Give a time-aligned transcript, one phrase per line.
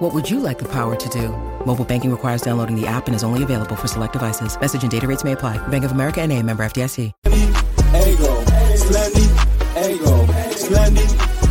[0.00, 1.28] What would you like the power to do?
[1.66, 4.58] Mobile banking requires downloading the app and is only available for select devices.
[4.58, 5.58] Message and data rates may apply.
[5.68, 7.12] Bank of America and a member FDIC.
[7.26, 8.32] Ego,
[8.80, 9.28] Slendy,
[9.76, 10.24] Ego,
[10.56, 11.04] Slendy,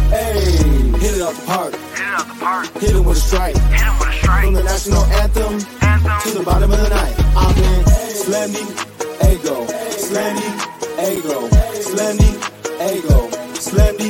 [0.09, 1.73] hey, hit it up the park.
[1.73, 2.67] Hit it out the park.
[2.73, 3.55] Hit it with a strike.
[3.55, 4.45] Hit him with a strike.
[4.45, 6.31] From the national anthem Anthem.
[6.31, 7.15] to the bottom of the night.
[7.37, 7.83] I'm in
[8.17, 8.65] Slendy,
[9.29, 10.49] Ego, Slendy,
[11.05, 11.47] Ego,
[11.85, 12.31] Slendy,
[12.97, 13.29] Ego,
[13.61, 14.09] Slendy,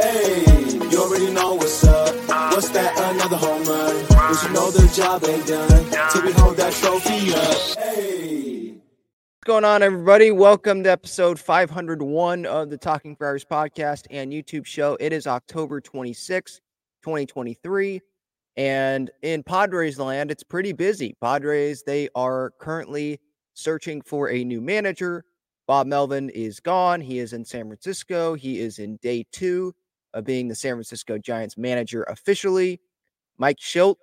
[0.00, 0.61] hey,
[0.92, 2.14] you already know what's up.
[2.52, 3.14] What's that?
[3.14, 4.04] Another home run.
[4.10, 7.78] But you know the job ain't done till we hold that trophy up.
[7.82, 8.72] Hey.
[8.72, 10.32] What's going on, everybody?
[10.32, 14.98] Welcome to episode 501 of the Talking Friars podcast and YouTube show.
[15.00, 16.60] It is October 26,
[17.02, 18.02] 2023.
[18.58, 21.16] And in Padres land, it's pretty busy.
[21.22, 23.18] Padres, they are currently
[23.54, 25.24] searching for a new manager.
[25.66, 27.00] Bob Melvin is gone.
[27.00, 28.34] He is in San Francisco.
[28.34, 29.72] He is in day two
[30.14, 32.80] of being the San Francisco Giants manager officially.
[33.38, 33.96] Mike Shildt,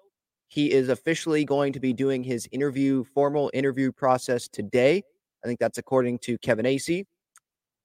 [0.48, 5.04] he is officially going to be doing his interview, formal interview process today.
[5.44, 7.06] I think that's according to Kevin Acee.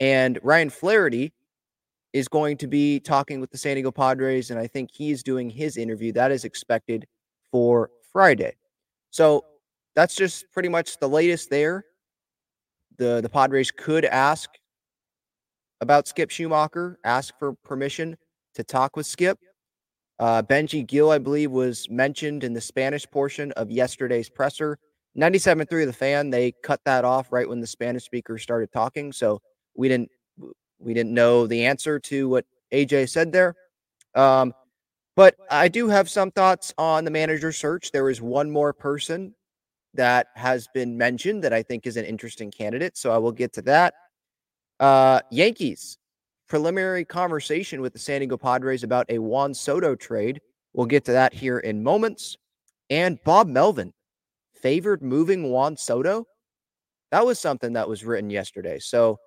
[0.01, 1.33] And Ryan Flaherty
[2.13, 5.51] is going to be talking with the San Diego Padres, and I think he's doing
[5.51, 6.13] his interview.
[6.13, 7.07] That is expected
[7.51, 8.55] for Friday.
[9.11, 9.45] So
[9.95, 11.85] that's just pretty much the latest there.
[12.97, 14.51] The the Padres could ask
[15.85, 18.17] about Skip Schumaker, ask for permission
[18.55, 19.39] to talk with Skip.
[20.19, 24.79] Uh, Benji Gil, I believe, was mentioned in the Spanish portion of yesterday's presser.
[25.17, 29.13] 97.3 the fan, they cut that off right when the Spanish speaker started talking.
[29.13, 29.41] So
[29.77, 30.11] we didn't
[30.79, 33.55] we didn't know the answer to what AJ said there.
[34.15, 34.53] Um,
[35.17, 37.93] but I do have some thoughts on the manager search.
[37.93, 39.35] There is one more person
[39.95, 42.97] that has been mentioned that I think is an interesting candidate.
[42.97, 43.95] So I will get to that.
[44.81, 45.99] Uh, Yankees
[46.49, 50.41] preliminary conversation with the San Diego Padres about a Juan Soto trade.
[50.73, 52.37] We'll get to that here in moments.
[52.91, 53.93] And Bob Melvin
[54.53, 56.27] favored moving Juan Soto.
[57.11, 58.79] That was something that was written yesterday.
[58.79, 59.19] So,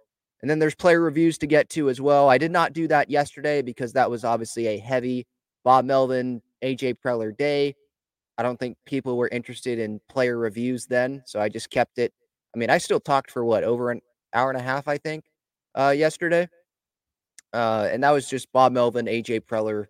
[0.42, 2.30] and then there's player reviews to get to as well.
[2.30, 5.26] I did not do that yesterday because that was obviously a heavy
[5.64, 7.76] Bob Melvin, AJ Preller day.
[8.38, 11.24] I don't think people were interested in player reviews then.
[11.26, 12.14] So I just kept it.
[12.56, 14.02] I mean, I still talked for what, over an
[14.34, 15.26] hour and a half, I think,
[15.78, 16.50] uh, yesterday.
[17.54, 19.86] Uh, and that was just Bob Melvin, AJ Preller.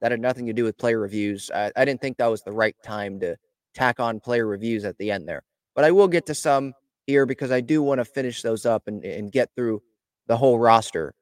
[0.00, 1.50] That had nothing to do with player reviews.
[1.54, 3.36] I, I didn't think that was the right time to
[3.74, 5.42] tack on player reviews at the end there.
[5.74, 6.72] But I will get to some
[7.06, 9.82] here because I do want to finish those up and, and get through
[10.26, 11.14] the whole roster.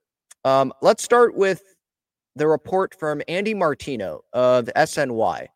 [0.44, 1.62] Um, let's start with
[2.36, 5.48] the report from Andy Martino of SNY.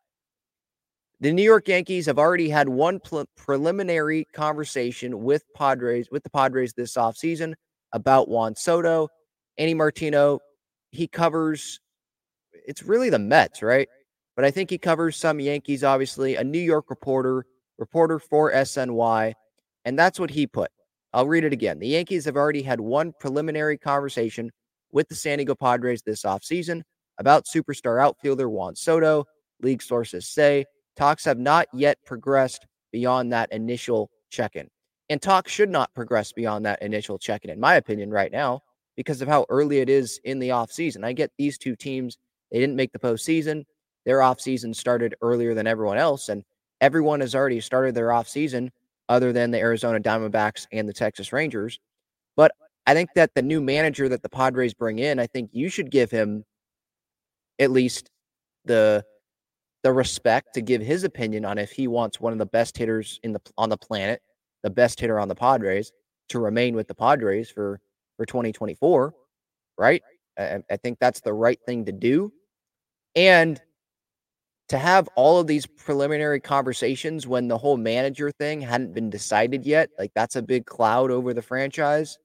[1.21, 6.29] The New York Yankees have already had one pre- preliminary conversation with Padres with the
[6.29, 7.53] Padres this offseason
[7.95, 9.07] about Juan Soto.
[9.57, 10.39] Andy Martino,
[10.91, 11.79] he covers
[12.67, 13.87] it's really the Mets, right?
[14.35, 17.45] But I think he covers some Yankees, obviously, a New York reporter,
[17.77, 19.33] reporter for SNY,
[19.85, 20.69] and that's what he put.
[21.13, 21.79] I'll read it again.
[21.79, 24.51] The Yankees have already had one preliminary conversation
[24.91, 26.81] with the San Diego Padres this offseason
[27.17, 29.25] about superstar outfielder Juan Soto.
[29.61, 30.65] League sources say
[30.97, 34.67] talks have not yet progressed beyond that initial check in.
[35.09, 38.63] And talk should not progress beyond that initial check in, in my opinion, right now,
[38.95, 41.03] because of how early it is in the offseason.
[41.03, 42.17] I get these two teams,
[42.51, 43.65] they didn't make the postseason.
[44.05, 46.43] Their offseason started earlier than everyone else, and
[46.81, 48.69] everyone has already started their offseason
[49.09, 51.79] other than the Arizona Diamondbacks and the Texas Rangers.
[52.35, 52.51] But
[52.87, 55.91] I think that the new manager that the Padres bring in, I think you should
[55.91, 56.43] give him
[57.59, 58.09] at least
[58.65, 59.03] the
[59.83, 63.19] the respect to give his opinion on if he wants one of the best hitters
[63.23, 64.21] in the on the planet,
[64.65, 65.93] the best hitter on the Padres,
[66.31, 67.79] to remain with the Padres for
[68.17, 69.15] for 2024,
[69.77, 70.03] right?
[70.39, 72.33] I, I think that's the right thing to do,
[73.15, 73.61] and
[74.69, 79.65] to have all of these preliminary conversations when the whole manager thing hadn't been decided
[79.65, 82.17] yet, like that's a big cloud over the franchise.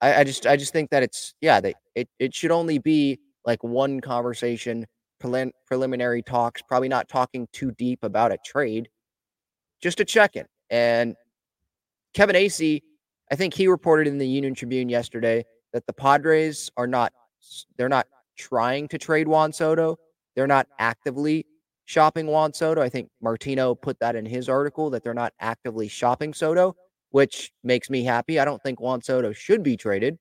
[0.00, 3.18] I, I just I just think that it's yeah, they it it should only be
[3.44, 4.86] like one conversation,
[5.22, 8.88] prelim- preliminary talks, probably not talking too deep about a trade,
[9.82, 10.46] just a check in.
[10.70, 11.16] And
[12.14, 12.80] Kevin Acee,
[13.30, 17.12] I think he reported in the Union Tribune yesterday that the Padres are not
[17.76, 18.06] they're not
[18.38, 19.96] trying to trade Juan Soto.
[20.34, 21.44] They're not actively
[21.84, 22.80] shopping Juan Soto.
[22.80, 26.74] I think Martino put that in his article that they're not actively shopping Soto.
[27.10, 28.40] which makes me happy.
[28.40, 30.18] I don't think Juan Soto should be traded.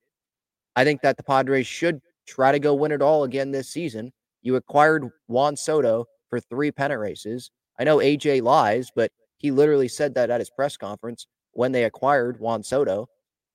[0.76, 4.12] I think that the Padres should try to go win it all again this season.
[4.44, 7.50] You acquired Juan Soto for three pennant races.
[7.80, 11.86] I know AJ lies, but he literally said that at his press conference when they
[11.86, 13.08] acquired Juan Soto.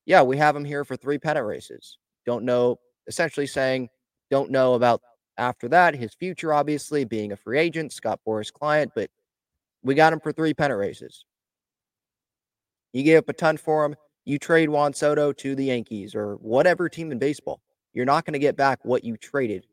[0.07, 1.99] Yeah, we have him here for three pennant races.
[2.25, 3.89] Don't know, essentially saying,
[4.31, 5.03] don't know about
[5.37, 9.09] after that, his future, obviously, being a free agent, Scott Boras client, but
[9.83, 11.25] we got him for three pennant races.
[12.93, 13.95] You gave up a ton for him.
[14.25, 17.61] You trade Juan Soto to the Yankees or whatever team in baseball.
[17.93, 19.67] You're not going to get back what you traded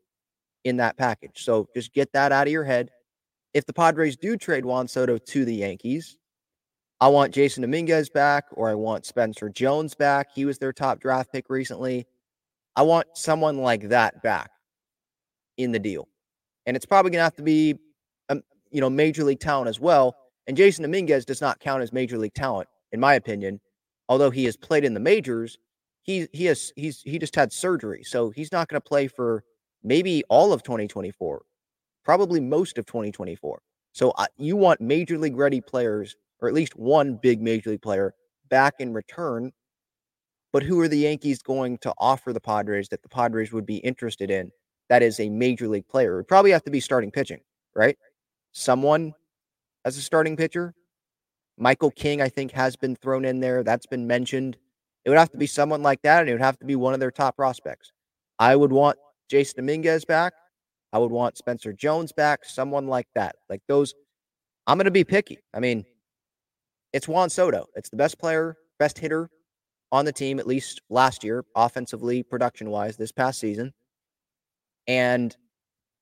[0.63, 1.44] in that package.
[1.44, 2.89] So just get that out of your head.
[3.54, 6.18] If the Padres do trade Juan Soto to the Yankees,
[7.01, 10.30] I want Jasson Dominguez back or I want Spencer Jones back.
[10.33, 12.06] He was their top draft pick recently.
[12.75, 14.51] I want someone like that back
[15.57, 16.07] in the deal.
[16.65, 17.75] And it's probably going to have to be,
[18.30, 20.15] um, you know, major league talent as well.
[20.47, 23.59] And Jasson Dominguez does not count as major league talent, in my opinion.
[24.07, 25.57] Although he has played in the majors,
[26.03, 29.44] he he has he's he just had surgery, so he's not going to play for
[29.83, 31.42] maybe all of 2024,
[32.03, 33.59] probably most of 2024.
[33.94, 37.81] So uh, you want major league ready players, or at least one big major league
[37.81, 38.13] player,
[38.49, 39.51] back in return.
[40.53, 43.77] But who are the Yankees going to offer the Padres that the Padres would be
[43.77, 44.51] interested in?
[44.89, 46.13] That is a major league player.
[46.13, 47.41] It would probably have to be starting pitching,
[47.75, 47.97] right?
[48.51, 49.13] Someone
[49.83, 50.73] as a starting pitcher.
[51.57, 53.63] Michael King, I think, has been thrown in there.
[53.63, 54.57] That's been mentioned.
[55.05, 56.93] It would have to be someone like that, and it would have to be one
[56.93, 57.91] of their top prospects.
[58.39, 58.97] I would want
[59.31, 60.33] Jasson Dominguez back.
[60.91, 63.35] I would want Spencer Jones back, someone like that.
[63.49, 63.93] Like those,
[64.67, 65.39] I'm going to be picky.
[65.53, 65.85] I mean,
[66.95, 67.65] it's Juan Soto.
[67.75, 69.30] It's the best player, best hitter
[69.92, 73.74] on the team, at least last year, offensively, production wise, this past season.
[74.88, 75.36] And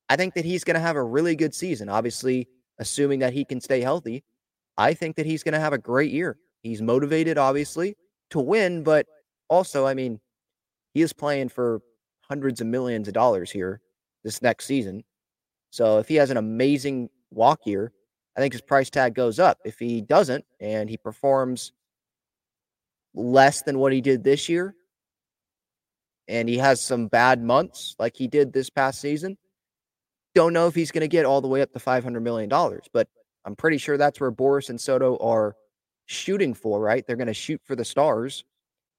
[0.08, 1.88] I think that he's going to have a really good season.
[1.88, 2.46] Obviously,
[2.78, 4.22] assuming that he can stay healthy,
[4.78, 6.38] I think that he's going to have a great year.
[6.62, 7.96] He's motivated, obviously
[8.30, 9.06] to win, but
[9.48, 10.20] also, I mean,
[10.92, 11.80] he is playing for
[12.28, 13.80] hundreds of millions of dollars here
[14.22, 15.02] this next season.
[15.70, 17.92] So if he has an amazing walk year,
[18.36, 19.58] I think his price tag goes up.
[19.64, 21.72] If he doesn't and he performs
[23.14, 24.74] less than what he did this year,
[26.26, 29.36] and he has some bad months like he did this past season,
[30.34, 32.48] don't know if he's going to get all the way up to $500 million.
[32.92, 33.08] But
[33.44, 35.54] I'm pretty sure that's where Boras and Soto are
[36.06, 37.06] shooting for, right?
[37.06, 38.44] They're going to shoot for the stars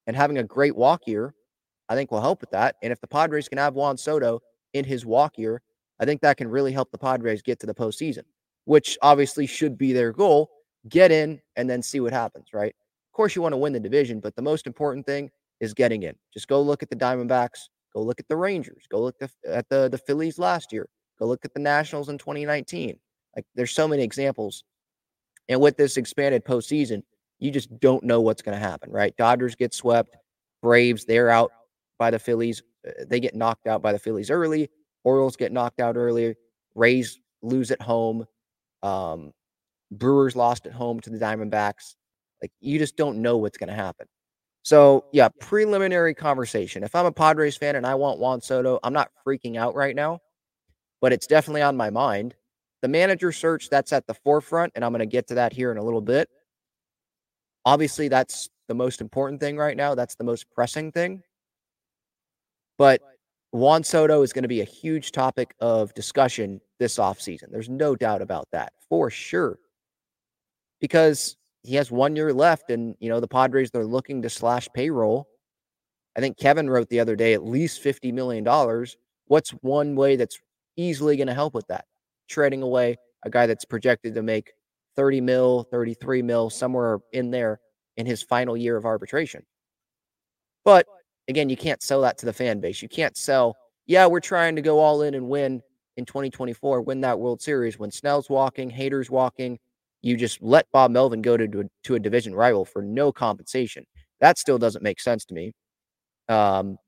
[0.06, 1.34] and having a great walk year,
[1.88, 2.76] I think will help with that.
[2.82, 4.40] And if the Padres can have Juan Soto
[4.72, 5.62] in his walk year,
[5.98, 8.22] I think that can really help the Padres get to the postseason,
[8.66, 10.50] which obviously should be their goal.
[10.88, 12.74] Get in and then see what happens, right?
[12.74, 15.30] Of course, you want to win the division, but the most important thing
[15.60, 16.14] is getting in.
[16.32, 19.88] Just go look at the Diamondbacks, go look at the Rangers, go look at the,
[19.88, 22.98] the Phillies last year, go look at the Nationals in 2019.
[23.34, 24.62] Like there's so many examples
[25.48, 27.02] and with this expanded postseason,
[27.38, 29.16] you just don't know what's going to happen, right?
[29.16, 30.16] Dodgers get swept,
[30.62, 31.52] Braves, they're out
[31.98, 32.62] by the Phillies.
[32.86, 34.70] Uh, they get knocked out by the Phillies early.
[35.04, 36.34] Orioles get knocked out early.
[36.74, 38.26] Rays lose at home.
[38.82, 39.32] Um,
[39.90, 41.94] Brewers lost at home to the Diamondbacks.
[42.42, 44.06] Like you just don't know what's going to happen.
[44.62, 46.82] So yeah, preliminary conversation.
[46.82, 49.94] If I'm a Padres fan and I want Juan Soto, I'm not freaking out right
[49.94, 50.20] now,
[51.00, 52.34] but it's definitely on my mind.
[52.82, 55.70] The manager search, that's at the forefront, and I'm going to get to that here
[55.70, 56.28] in a little bit.
[57.64, 59.94] Obviously, that's the most important thing right now.
[59.94, 61.22] That's the most pressing thing.
[62.76, 63.00] But
[63.52, 67.50] Juan Soto is going to be a huge topic of discussion this offseason.
[67.50, 69.58] There's no doubt about that for sure.
[70.80, 74.68] Because he has one year left, and you know, the Padres they're looking to slash
[74.74, 75.26] payroll.
[76.16, 78.44] I think Kevin wrote the other day at least $50 million.
[79.26, 80.38] What's one way that's
[80.76, 81.86] easily going to help with that?
[82.28, 84.52] trading away a guy that's projected to make
[84.96, 87.60] 30 mil, 33 mil, somewhere in there
[87.96, 89.42] in his final year of arbitration.
[90.64, 90.86] But
[91.28, 92.82] again, you can't sell that to the fan base.
[92.82, 93.56] You can't sell,
[93.86, 95.62] yeah, we're trying to go all in and win
[95.96, 97.78] in 2024, win that World Series.
[97.78, 99.58] When Snell's walking, Hader's walking,
[100.02, 103.84] you just let Bob Melvin go to, to a division rival for no compensation.
[104.20, 105.52] That still doesn't make sense to me.
[106.28, 106.78] Um,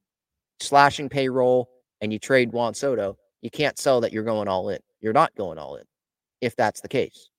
[0.61, 1.69] slashing payroll
[2.01, 5.35] and you trade Juan Soto, you can't sell that you're going all in you're not
[5.35, 5.85] going all in
[6.41, 7.31] if that's the case.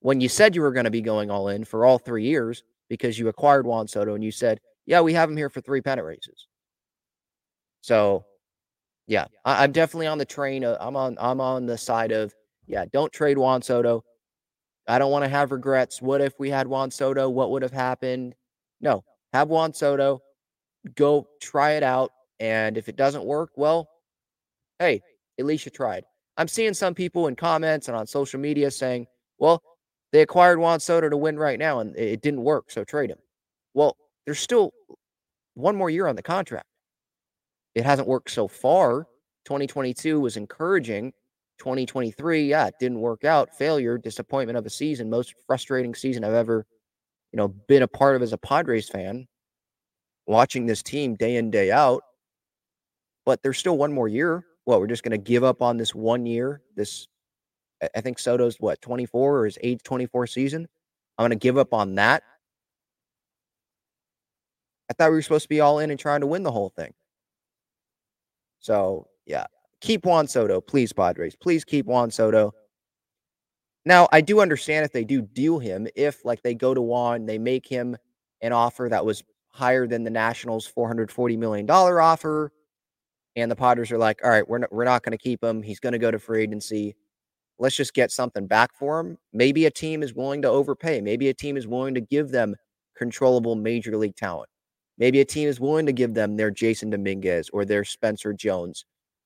[0.00, 2.62] When you said you were going to be going all in for all three years
[2.88, 5.82] because you acquired Juan Soto and you said, yeah, we have him here for three
[5.82, 6.48] pennant races.
[7.82, 8.24] So,
[9.06, 10.64] yeah, I, am definitely on the train.
[10.64, 11.16] Of, I'm on.
[11.20, 12.34] I'm on the side of
[12.66, 12.86] yeah.
[12.90, 14.02] Don't trade Juan Soto.
[14.88, 16.00] I don't want to have regrets.
[16.00, 17.28] What if we had Juan Soto?
[17.28, 18.34] What would have happened?
[18.80, 19.04] No,
[19.34, 20.22] have Juan Soto.
[20.94, 23.90] Go try it out, and if it doesn't work, well,
[24.78, 25.02] hey,
[25.38, 26.04] at least you tried.
[26.38, 29.06] I'm seeing some people in comments and on social media saying,
[29.38, 29.62] well,
[30.12, 33.18] they acquired Juan Soto to win right now and it didn't work, so trade him.
[33.74, 33.96] Well,
[34.28, 34.74] there's still
[35.54, 36.66] one more year on the contract.
[37.74, 39.06] It hasn't worked so far.
[39.46, 41.14] 2022 was encouraging.
[41.58, 43.56] 2023, yeah, it didn't work out.
[43.56, 46.66] Failure, disappointment of a season, most frustrating season I've ever,
[47.32, 49.26] you know, been a part of as a Padres fan.
[50.26, 52.02] Watching this team day in, day out.
[53.24, 54.44] But there's still one more year.
[54.66, 56.60] What, we're just going to give up on this one year?
[56.76, 57.08] This,
[57.96, 60.68] I think Soto's what, 24 or his age 24 season?
[61.16, 62.24] I'm going to give up on that.
[64.90, 66.70] I thought we were supposed to be all in and trying to win the whole
[66.70, 66.92] thing.
[68.60, 69.46] So, yeah,
[69.80, 71.36] keep Juan Soto, please, Padres.
[71.36, 72.52] Please keep Juan Soto.
[73.84, 77.26] Now, I do understand if they do deal him, if like they go to Juan,
[77.26, 77.96] they make him
[78.42, 82.52] an offer that was higher than the Nationals' $440 million offer.
[83.36, 85.62] And the Padres are like, all right, we're not, we're not going to keep him.
[85.62, 86.96] He's going to go to free agency.
[87.58, 89.18] Let's just get something back for him.
[89.32, 91.00] Maybe a team is willing to overpay.
[91.00, 92.56] Maybe a team is willing to give them
[92.96, 94.48] controllable major league talent.
[94.98, 98.84] Maybe a team is willing to give them their Jasson Dominguez or their Spencer Jones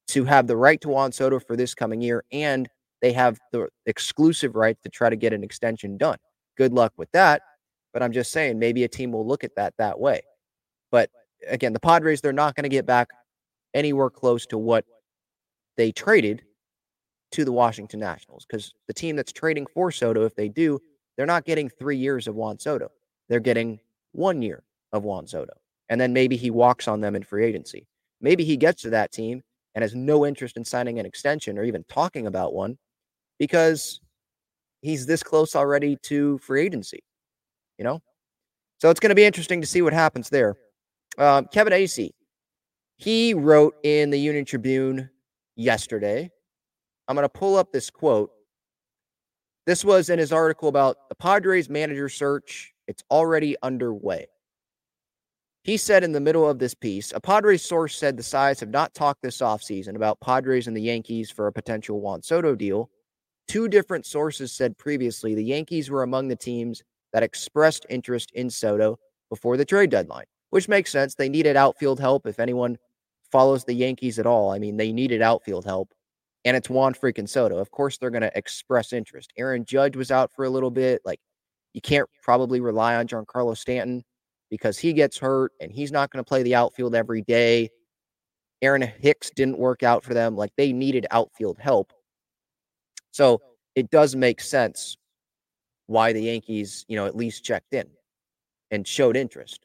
[0.09, 2.69] to have the right to Juan Soto for this coming year, and
[3.01, 6.19] they have the exclusive right to try to get an extension done.
[6.57, 7.43] Good luck with that.
[7.93, 10.23] But I'm just saying, maybe a team will look at that that way.
[10.91, 11.11] But
[11.49, 13.09] again, the Padres, they're not going to get back
[13.75, 14.85] anywhere close to what
[15.77, 16.43] they traded
[17.33, 20.79] to the Washington Nationals because the team that's trading for Soto, if they do,
[21.17, 22.91] they're not getting three years of Juan Soto.
[23.29, 23.81] They're getting
[24.13, 24.63] one year
[24.93, 25.53] of Juan Soto.
[25.93, 27.87] And then maybe he walks on them in free agency.
[28.23, 29.43] Maybe he gets to that team
[29.75, 32.79] and has no interest in signing an extension or even talking about one
[33.39, 34.01] because
[34.81, 37.01] he's this close already to free agency,
[37.77, 38.01] you know?
[38.79, 40.57] So it's going to be interesting to see what happens there.
[41.19, 42.13] Uh, Kevin Acee,
[42.97, 45.11] he wrote in the Union Tribune
[45.57, 46.31] yesterday.
[47.07, 48.31] I'm going to pull up this quote.
[49.67, 52.73] This was in his article about the Padres manager search.
[52.89, 54.29] It's already underway.
[55.65, 58.71] He said in the middle of this piece, a Padres source said the sides have
[58.71, 62.91] not talked this offseason about Padres and the Yankees for a potential Juan Soto deal.
[63.47, 68.51] Two different sources said previously the Yankees were among the teams that expressed interest in
[68.51, 68.99] Soto
[69.31, 71.15] before the trade deadline, which makes sense.
[71.15, 72.27] They needed outfield help.
[72.27, 72.77] If anyone
[73.31, 75.93] follows the Yankees at all, I mean, they needed outfield help.
[76.45, 77.59] And it's Juan freaking Soto.
[77.59, 79.33] Of course, they're going to express interest.
[79.39, 81.03] Aaron Judge was out for a little bit.
[81.05, 81.21] Like,
[81.73, 84.03] you can't probably rely on Giancarlo Stanton
[84.53, 87.71] because he gets hurt and he's not going to play the outfield every day.
[88.61, 90.37] Aaron Hicks didn't work out for them.
[90.37, 91.91] Like they needed outfield help.
[93.13, 93.41] So
[93.75, 94.99] it does make sense
[95.87, 97.89] why the Yankees, you know, at least checked in
[98.71, 99.65] and showed interest.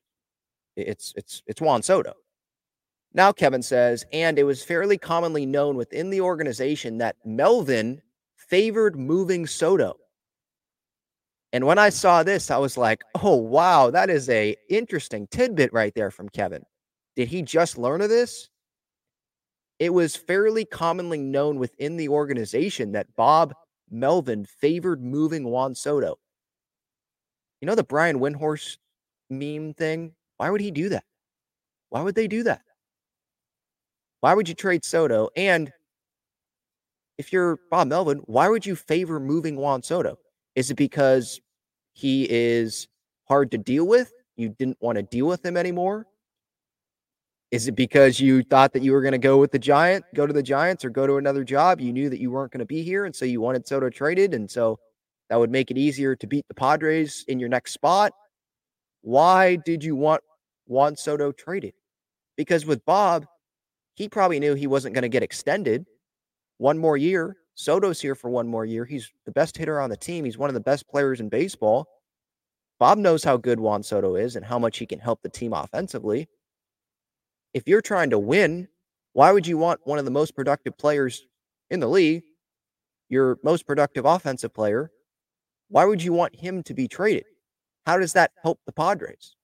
[0.77, 2.13] It's it's it's Juan Soto.
[3.13, 8.01] Now Kevin says, and it was fairly commonly known within the organization that Melvin
[8.37, 9.97] favored moving Soto.
[11.53, 15.71] And when I saw this, I was like, "Oh wow, that is a interesting tidbit
[15.73, 16.63] right there from Kevin.
[17.15, 18.49] Did he just learn of this?"
[19.79, 23.53] It was fairly commonly known within the organization that Bob
[23.89, 26.17] Melvin favored moving Juan Soto.
[27.61, 28.77] You know the Brian Windhorst
[29.29, 30.15] meme thing?
[30.37, 31.05] Why would he do that?
[31.89, 32.61] Why would they do that?
[34.21, 35.29] Why would you trade Soto?
[35.35, 35.71] And
[37.17, 40.17] if you're Bob Melvin, why would you favor moving Juan Soto?
[40.57, 41.39] Is it because
[41.93, 42.87] he is
[43.27, 44.11] hard to deal with?
[44.37, 46.07] You didn't want to deal with him anymore?
[47.51, 50.25] Is it because you thought that you were going to go with the Giant, go
[50.25, 51.79] to the Giants, or go to another job?
[51.79, 54.33] You knew that you weren't going to be here, and so you wanted Soto traded,
[54.33, 54.79] and so
[55.29, 58.13] that would make it easier to beat the Padres in your next spot.
[59.01, 60.23] Why did you want
[60.65, 61.73] Juan Soto traded?
[62.35, 63.27] Because with Bob,
[63.93, 65.85] he probably knew he wasn't going to get extended
[66.57, 67.37] one more year.
[67.57, 68.85] Soto's here for one more year.
[68.85, 70.23] He's the best hitter on the team.
[70.23, 71.87] He's one of the best players in baseball.
[72.79, 75.53] Bob knows how good Juan Soto is and how much he can help the team
[75.53, 76.29] offensively.
[77.55, 78.67] If you're trying to win,
[79.13, 81.25] why would you want one of the most productive players
[81.71, 82.21] in the league,
[83.09, 84.91] your most productive offensive player?
[85.69, 87.25] Why would you want him to be traded?
[87.87, 89.35] How does that help the Padres?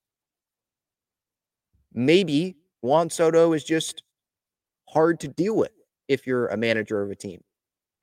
[1.92, 4.04] Maybe Juan Soto is just
[4.88, 5.72] hard to deal with
[6.06, 7.40] if you're a manager of a team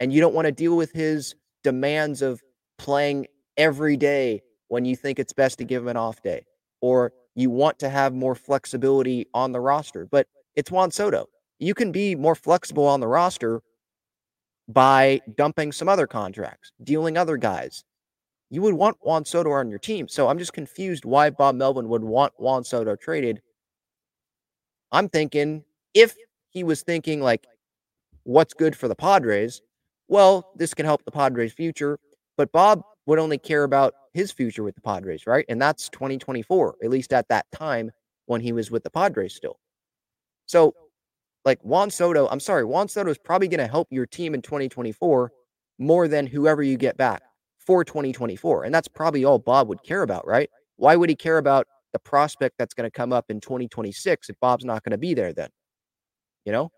[0.02, 2.42] and you don't want to deal with his demands of
[2.80, 6.44] playing every day when you think it's best to give him an off day,
[6.82, 10.08] or you want to have more flexibility on the roster.
[10.10, 11.28] But it's Juan Soto.
[11.60, 13.62] You can be more flexible on the roster
[14.68, 17.84] by dumping some other contracts, dealing other guys.
[18.50, 20.08] You would want Juan Soto on your team.
[20.08, 23.42] So I'm just confused why Bob Melvin would want Juan Soto traded.
[24.92, 26.16] I'm thinking if
[26.50, 27.46] he was thinking like
[28.24, 29.62] what's good for the Padres,
[30.12, 31.98] well, this can help the Padres' future.
[32.38, 35.46] But Bob would only care about his future with the Padres, right?
[35.48, 37.92] And that's 2024, at least at that time
[38.26, 39.58] when he was with the Padres still.
[40.48, 40.76] So,
[41.46, 44.42] like Juan Soto, I'm sorry, Juan Soto is probably going to help your team in
[44.42, 45.32] 2024
[45.80, 47.22] more than whoever you get back
[47.58, 48.66] for 2024.
[48.66, 50.50] And that's probably all Bob would care about, right?
[50.76, 54.40] Why would he care about the prospect that's going to come up in 2026 if
[54.42, 55.50] Bob's not going to be there then?
[56.46, 56.72] You know?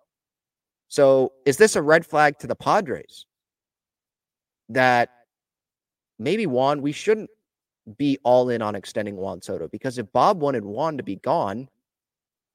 [0.94, 3.26] So, is this a red flag to the Padres
[4.70, 5.10] that
[6.20, 7.32] maybe Juan, we shouldn't
[7.98, 11.68] be all in on extending Juan Soto because if Bob wanted Juan to be gone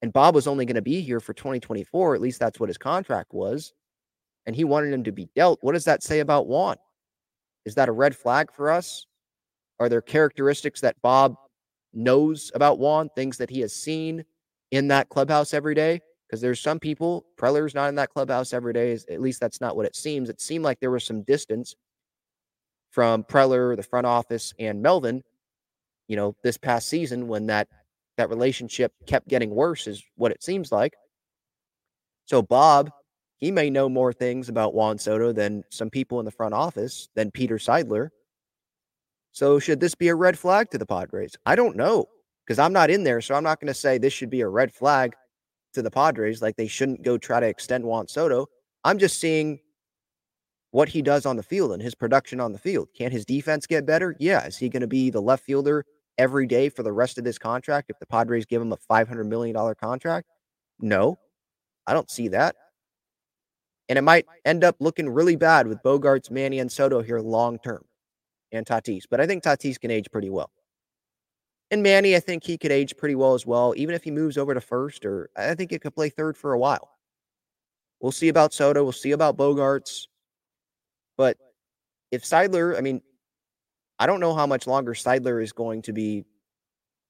[0.01, 2.77] and Bob was only going to be here for 2024, at least that's what his
[2.77, 3.73] contract was,
[4.45, 6.77] and he wanted him to be dealt, what does that say about Juan?
[7.65, 9.05] Is that a red flag for us?
[9.81, 11.35] Are there characteristics that Bob
[11.93, 14.23] knows about Juan, things that he has seen
[14.71, 15.99] in that clubhouse every day?
[16.29, 18.91] Because there's some people, Preller's not in that clubhouse every day.
[19.09, 20.29] At least that's not what it seems.
[20.29, 21.75] It seemed like there was some distance
[22.91, 25.23] from Preller, the front office, and Melvin,
[26.07, 27.67] you know, this past season when that
[28.17, 30.93] that relationship kept getting worse, is what it seems like.
[32.25, 32.91] So Bob,
[33.37, 37.09] he may know more things about Juan Soto than some people in the front office,
[37.15, 38.09] than Peter Seidler.
[39.31, 41.37] So should this be a red flag to the Padres?
[41.45, 42.07] I don't know
[42.45, 44.47] because I'm not in there, so I'm not going to say this should be a
[44.47, 45.15] red flag
[45.73, 48.47] to the Padres, like they shouldn't go try to extend Juan Soto.
[48.83, 49.59] I'm just seeing
[50.71, 52.89] what he does on the field and his production on the field.
[52.95, 54.15] Can his defense get better?
[54.19, 54.45] Yeah.
[54.45, 55.85] Is he going to be the left fielder
[56.17, 59.25] every day for the rest of this contract if the Padres give him a $500
[59.27, 60.27] million contract?
[60.79, 61.17] No,
[61.87, 62.55] I don't see that.
[63.89, 67.57] And it might end up looking really bad with Bogaerts, Manny, and Soto here long
[67.59, 67.83] term
[68.51, 69.03] and Tatis.
[69.09, 70.51] But I think Tatis can age pretty well.
[71.71, 74.37] And Manny, I think he could age pretty well as well, even if he moves
[74.37, 76.97] over to first, or I think he could play third for a while.
[77.99, 78.83] We'll see about Soto.
[78.83, 80.07] We'll see about Bogaerts.
[81.17, 81.37] But
[82.11, 83.01] if Seidler, I mean,
[83.99, 86.25] I don't know how much longer Seidler is going to be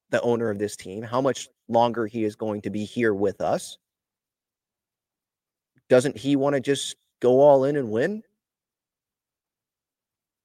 [0.09, 3.41] the owner of this team, how much longer he is going to be here with
[3.41, 3.77] us.
[5.87, 8.23] Doesn't he want to just go all in and win?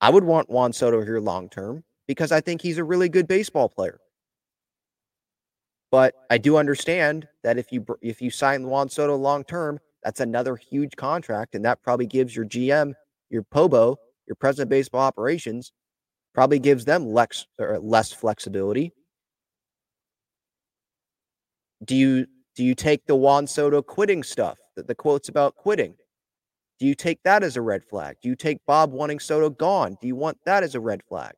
[0.00, 3.26] I would want Juan Soto here long term because I think he's a really good
[3.26, 3.98] baseball player.
[5.94, 10.18] But I do understand that if you if you sign Juan Soto long term, that's
[10.18, 12.94] another huge contract, and that probably gives your GM
[13.30, 13.94] your POBO,
[14.26, 15.70] your president of baseball operations,
[16.34, 18.92] probably gives them less or less flexibility.
[21.84, 22.26] Do you
[22.56, 25.94] do you take the Juan Soto quitting stuff, the, the quotes about quitting?
[26.80, 28.16] Do you take that as a red flag?
[28.20, 29.96] Do you take Bob wanting Soto gone?
[30.00, 31.34] Do you want that as a red flag?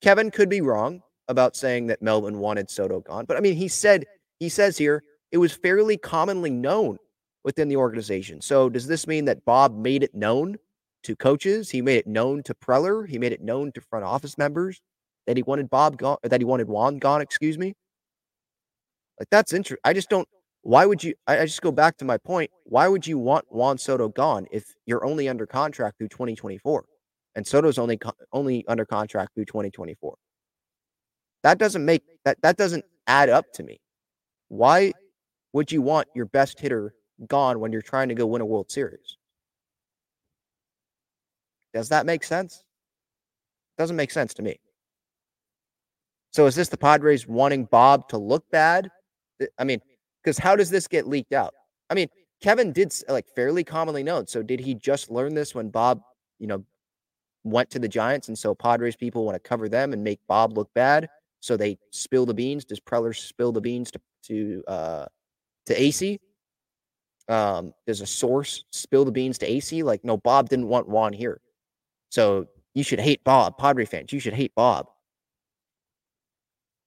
[0.00, 3.68] Kevin could be wrong about saying that Melvin wanted Soto gone, but I mean, he
[3.68, 4.04] said
[4.40, 6.98] he says here it was fairly commonly known
[7.44, 8.40] within the organization.
[8.40, 10.56] So does this mean that Bob made it known
[11.04, 11.70] to coaches?
[11.70, 13.08] He made it known to Preller.
[13.08, 14.80] He made it known to front office members
[15.26, 17.20] that he wanted Bob gone, that he wanted Juan gone.
[17.20, 17.74] Excuse me.
[19.18, 19.82] Like that's interesting.
[19.84, 20.28] I just don't.
[20.62, 21.14] Why would you?
[21.26, 22.50] I, I just go back to my point.
[22.64, 26.84] Why would you want Juan Soto gone if you're only under contract through 2024,
[27.36, 27.98] and Soto's only
[28.32, 30.16] only under contract through 2024?
[31.42, 33.80] That doesn't make that that doesn't add up to me.
[34.48, 34.92] Why
[35.52, 36.94] would you want your best hitter
[37.26, 39.16] gone when you're trying to go win a World Series.
[41.72, 42.64] Does that make sense?
[43.78, 44.58] Doesn't make sense to me.
[46.32, 48.90] So is this the Padres wanting Bob to look bad?
[49.58, 49.80] I mean,
[50.22, 51.54] because how does this get leaked out?
[51.88, 52.08] I mean,
[52.40, 54.26] Kevin did like fairly commonly known.
[54.26, 56.02] So did he just learn this when Bob,
[56.38, 56.64] you know,
[57.42, 60.56] went to the Giants, and so Padres people want to cover them and make Bob
[60.56, 61.08] look bad?
[61.40, 62.64] So they spill the beans.
[62.64, 65.06] Does Preller spill the beans to to uh,
[65.66, 66.18] to Acee?
[67.30, 69.84] um, does a source spill the beans to Acee?
[69.84, 71.40] Like, no, Bob didn't want Juan here.
[72.10, 73.56] So you should hate Bob.
[73.56, 74.88] Padre fans, you should hate Bob.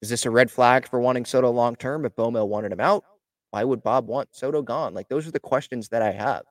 [0.01, 3.05] Is this a red flag for wanting Soto long term if Bomel wanted him out?
[3.51, 4.93] Why would Bob want Soto gone?
[4.93, 6.43] Like, those are the questions that I have.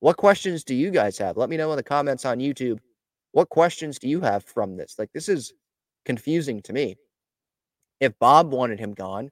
[0.00, 1.36] What questions do you guys have?
[1.36, 2.80] Let me know in the comments on YouTube.
[3.30, 4.96] What questions do you have from this?
[4.98, 5.52] Like, this is
[6.04, 6.96] confusing to me.
[8.00, 9.30] If Bob wanted him gone,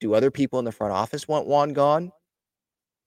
[0.00, 2.10] do other people in the front office want Juan gone?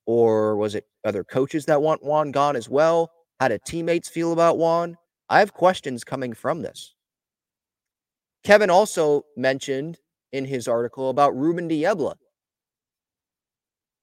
[0.06, 3.12] Or was it other coaches that want Juan gone as well?
[3.40, 4.96] How do teammates feel about Juan?
[5.30, 6.94] I have questions coming from this.
[8.44, 9.98] Kevin also mentioned
[10.32, 12.16] in his article about Ruben Niebla.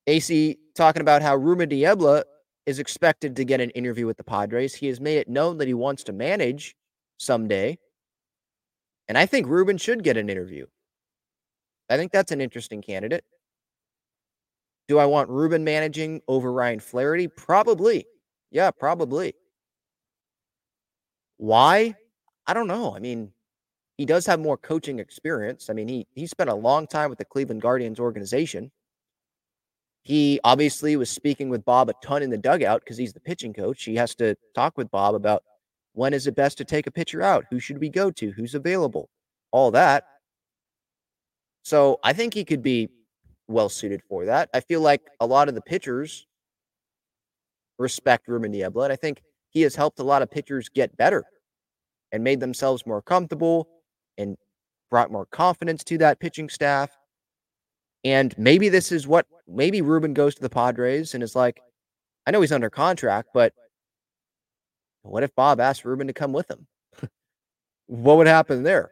[0.09, 2.25] Acee talking about how Ruben Niebla
[2.67, 4.75] is expected to get an interview with the Padres.
[4.75, 6.75] He has made it known that he wants to manage
[7.19, 7.79] someday.
[9.09, 10.67] And I think Ruben should get an interview.
[11.93, 13.25] I think that's an interesting candidate.
[14.89, 17.29] Do I want Ruben managing over Ryan Flaherty?
[17.29, 18.07] Probably.
[18.51, 19.35] Yeah, probably.
[21.37, 21.95] Why?
[22.47, 22.97] I don't know.
[22.97, 23.33] I mean,
[23.99, 25.69] he does have more coaching experience.
[25.69, 28.71] I mean, he he spent a long time with the Cleveland Guardians organization.
[30.03, 33.53] He obviously was speaking with Bob a ton in the dugout because he's the pitching
[33.53, 33.85] coach.
[33.85, 35.45] He has to talk with Bob about
[35.93, 37.45] when is it best to take a pitcher out?
[37.51, 38.31] Who should we go to?
[38.33, 39.11] Who's available?
[39.53, 40.05] All that.
[41.63, 42.89] So I think he could be
[43.49, 44.49] well suited for that.
[44.55, 46.27] I feel like a lot of the pitchers
[47.79, 48.85] respect Ruben Niebla.
[48.85, 51.25] And I think he has helped a lot of pitchers get better
[52.11, 53.69] and made themselves more comfortable
[54.19, 54.37] and
[54.91, 56.91] brought more confidence to that pitching staff.
[58.05, 61.61] And maybe this is what maybe Ruben goes to the Padres and is like,
[62.27, 63.53] I know he's under contract, but
[65.03, 66.67] what if Bob asked Ruben to come with him?
[67.87, 68.91] what would happen there?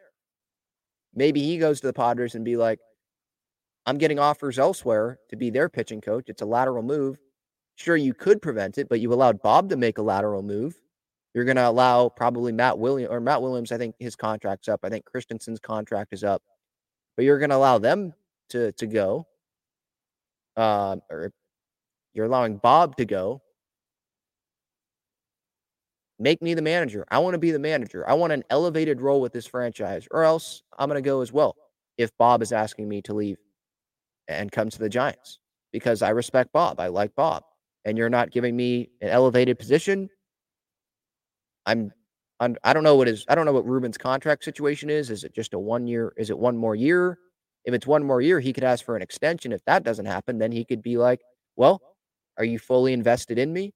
[1.13, 2.79] Maybe he goes to the Padres and be like,
[3.85, 6.25] I'm getting offers elsewhere to be their pitching coach.
[6.27, 7.17] It's a lateral move.
[7.75, 10.79] Sure, you could prevent it, but you allowed Bob to make a lateral move.
[11.33, 13.71] You're going to allow probably Matt Williams or Matt Williams.
[13.71, 14.81] I think his contract's up.
[14.83, 16.43] I think Christenson's contract is up,
[17.15, 18.13] but you're going to allow them
[18.49, 19.27] to to go.
[20.57, 21.31] Uh, or
[22.13, 23.41] you're allowing Bob to go.
[26.21, 27.03] Make me the manager.
[27.09, 28.07] I want to be the manager.
[28.07, 31.33] I want an elevated role with this franchise, or else I'm going to go as
[31.33, 31.55] well.
[31.97, 33.37] If Bob is asking me to leave
[34.27, 35.39] and come to the Giants,
[35.71, 37.41] because I respect Bob, I like Bob,
[37.85, 40.09] and you're not giving me an elevated position,
[42.39, 45.09] I'm, I don't know what is I don't know what Ruben's contract situation is.
[45.09, 46.13] Is it just a one year?
[46.17, 47.17] Is it one more year?
[47.65, 49.51] If it's one more year, he could ask for an extension.
[49.51, 51.21] If that doesn't happen, then he could be like,
[51.55, 51.81] "Well,
[52.37, 53.73] are you fully invested in me?"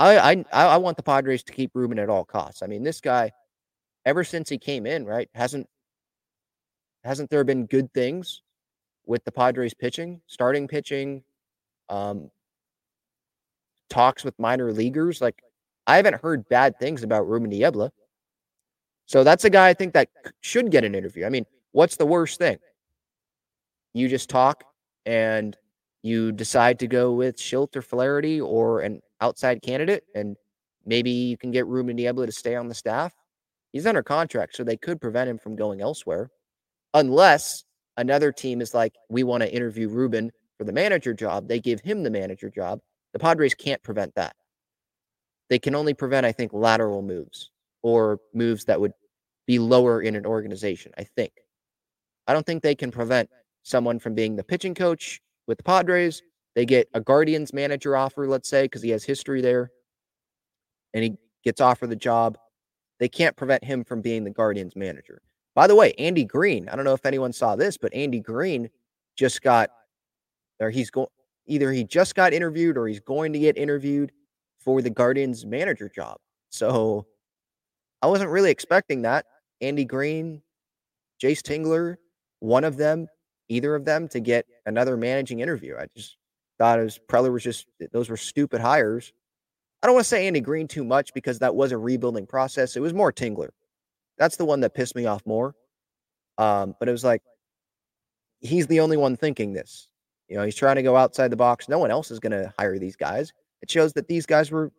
[0.00, 2.62] I I I want the Padres to keep Ruben at all costs.
[2.62, 3.30] I mean, this guy,
[4.06, 5.68] ever since he came in, right, hasn't
[7.04, 8.42] hasn't there been good things
[9.06, 11.22] with the Padres pitching, starting pitching,
[11.88, 12.30] um,
[13.88, 15.20] talks with minor leaguers?
[15.20, 15.42] Like
[15.86, 17.92] I haven't heard bad things about Ruben Niebla.
[19.06, 20.08] So that's a guy I think that
[20.40, 21.26] should get an interview.
[21.26, 22.58] I mean, what's the worst thing?
[23.92, 24.64] You just talk
[25.04, 25.56] and
[26.02, 30.36] you decide to go with Shildt or Flaherty or an outside candidate, and
[30.84, 33.12] maybe you can get Ruben Niebla to stay on the staff.
[33.72, 36.30] He's under contract, so they could prevent him from going elsewhere,
[36.94, 37.64] unless
[37.96, 41.48] another team is like, we want to interview Ruben for the manager job.
[41.48, 42.80] They give him the manager job.
[43.12, 44.34] The Padres can't prevent that.
[45.48, 47.50] They can only prevent, I think, lateral moves
[47.82, 48.92] or moves that would
[49.46, 51.32] be lower in an organization, I think.
[52.26, 53.28] I don't think they can prevent
[53.62, 56.22] someone from being the pitching coach with the Padres.
[56.60, 59.70] They get a Guardians manager offer, let's say, because he has history there,
[60.92, 62.36] and he gets offered the job.
[62.98, 65.22] They can't prevent him from being the Guardians manager.
[65.54, 68.68] By the way, Andy Green, I don't know if anyone saw this, but Andy Green
[69.16, 69.70] just got,
[70.60, 71.08] or he's going,
[71.46, 74.12] either he just got interviewed or he's going to get interviewed
[74.58, 76.18] for the Guardians manager job.
[76.50, 77.06] So
[78.02, 79.24] I wasn't really expecting that.
[79.62, 80.42] Andy Green,
[81.22, 81.96] Jayce Tingler,
[82.40, 83.06] one of them,
[83.48, 85.78] either of them to get another managing interview.
[85.78, 86.18] I just
[86.60, 89.14] thought it was Preller was just those were stupid hires.
[89.82, 92.76] I don't want to say Andy Green too much because that was a rebuilding process.
[92.76, 93.48] It was more Tingler.
[94.18, 95.54] That's the one that pissed me off more.
[96.36, 97.22] Um, but it was like
[98.40, 99.88] he's the only one thinking this.
[100.28, 101.66] You know, he's trying to go outside the box.
[101.66, 103.32] No one else is going to hire these guys.
[103.62, 104.70] It shows that these guys were,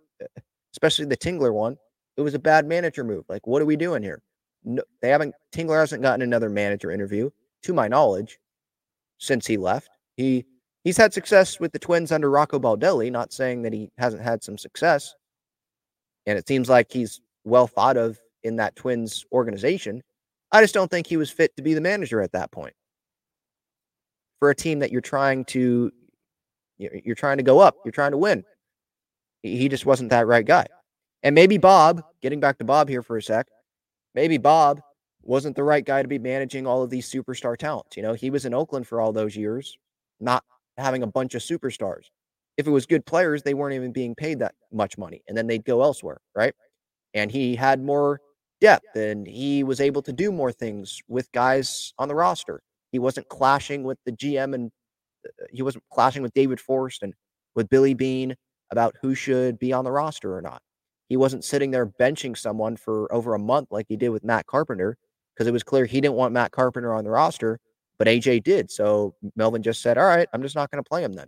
[0.74, 1.78] especially the Tingler one,
[2.16, 3.26] it was a bad manager move.
[3.28, 4.22] Like, what are we doing here?
[4.64, 5.34] No, they haven't.
[5.52, 7.32] Tingler hasn't gotten another manager interview,
[7.64, 8.40] to my knowledge,
[9.18, 9.90] since he left.
[10.16, 10.46] He
[10.84, 13.12] he's had success with the Twins under Rocco Baldelli.
[13.12, 15.16] Not saying that he hasn't had some success,
[16.26, 20.02] and it seems like he's well thought of in that Twins organization.
[20.52, 22.74] I just don't think he was fit to be the manager at that point
[24.40, 25.92] for a team that you're trying to
[26.78, 28.44] you're trying to go up, you're trying to win.
[29.44, 30.66] He just wasn't that right guy.
[31.22, 33.48] And maybe Bob, getting back to Bob here for a sec,
[34.16, 34.82] maybe Bob
[35.22, 37.96] wasn't the right guy to be managing all of these superstar talents.
[37.96, 39.78] You know, he was in Oakland for all those years,
[40.20, 40.44] not
[40.78, 42.06] having a bunch of superstars.
[42.58, 45.48] If it was good players, they weren't even being paid that much money, and then
[45.48, 46.54] they'd go elsewhere, right?
[47.14, 48.22] And he had more
[48.62, 52.62] depth and he was able to do more things with guys on the roster.
[52.92, 54.72] He wasn't clashing with the GM and
[55.26, 57.14] uh, he wasn't clashing with David Forst and
[57.56, 58.36] with Billy Beane
[58.72, 60.62] about who should be on the roster or not.
[61.10, 64.46] He wasn't sitting there benching someone for over a month like he did with Matt
[64.46, 64.96] Carpenter
[65.34, 67.60] because it was clear he didn't want Matt Carpenter on the roster,
[68.02, 68.72] but AJ did.
[68.72, 71.28] So Melvin just said, All right, I'm just not going to play him then.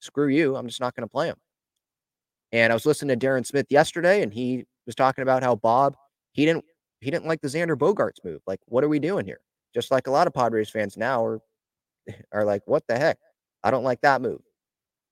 [0.00, 0.56] Screw you.
[0.56, 1.36] I'm just not going to play him.
[2.50, 5.96] And I was listening to Darren Smith yesterday, and he was talking about how Bob,
[6.32, 6.64] he didn't
[7.00, 8.40] he didn't like the Xander Bogaerts move.
[8.46, 9.40] Like, what are we doing here?
[9.74, 11.40] Just like a lot of Padres fans now are
[12.32, 13.18] are like, what the heck?
[13.62, 14.40] I don't like that move.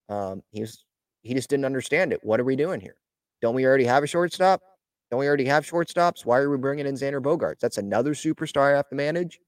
[0.09, 0.83] Um, he was
[1.20, 2.20] he just didn't understand it.
[2.22, 2.96] What are we doing here?
[3.42, 4.62] Don't we already have a shortstop?
[5.11, 6.25] Don't we already have shortstops?
[6.25, 7.61] Why are we bringing in Xander Bogaerts?
[7.61, 9.38] That's another superstar I have to manage.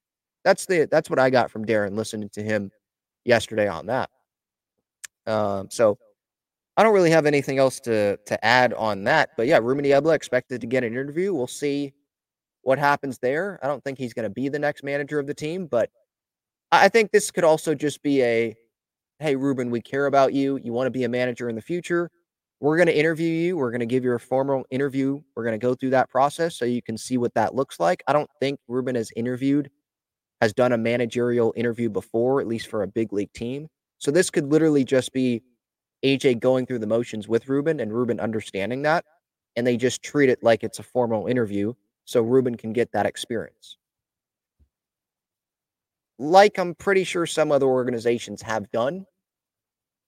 [0.44, 2.70] That's the that's what I got from Darren listening to him
[3.24, 4.11] yesterday on that.
[5.26, 5.98] Um, so
[6.76, 9.30] I don't really have anything else to to add on that.
[9.37, 11.33] But yeah, Ruben Niebla expected to get an interview.
[11.33, 11.94] We'll see
[12.62, 13.59] what happens there.
[13.62, 15.90] I don't think he's going to be the next manager of the team, but
[16.72, 18.57] I think this could also just be a
[19.20, 20.59] hey, Ruben, we care about you.
[20.62, 22.11] You want to be a manager in the future.
[22.61, 23.57] We're going to interview you.
[23.57, 25.20] We're going to give you a formal interview.
[25.37, 28.02] We're going to go through that process so you can see what that looks like.
[28.09, 29.70] I don't think Ruben has interviewed,
[30.44, 33.66] has done a managerial interview before, at least for a big league team.
[33.98, 35.42] So this could literally just be
[36.04, 39.07] AJ going through the motions with Ruben and Ruben understanding that.
[39.57, 41.72] And they just treat it like it's a formal interview
[42.04, 43.78] so Ruben can get that experience.
[46.18, 49.07] Like I'm pretty sure some other organizations have done.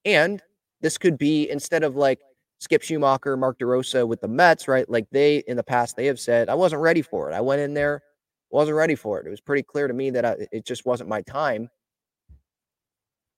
[0.05, 0.39] And
[0.81, 2.19] this could be instead of like
[2.59, 4.87] Skip Schumaker, Mark DeRosa with the Mets, right?
[4.87, 7.33] Like they in the past they have said, I wasn't ready for it.
[7.33, 8.03] I went in there,
[8.49, 9.27] wasn't ready for it.
[9.27, 11.69] It was pretty clear to me that I, it just wasn't my time.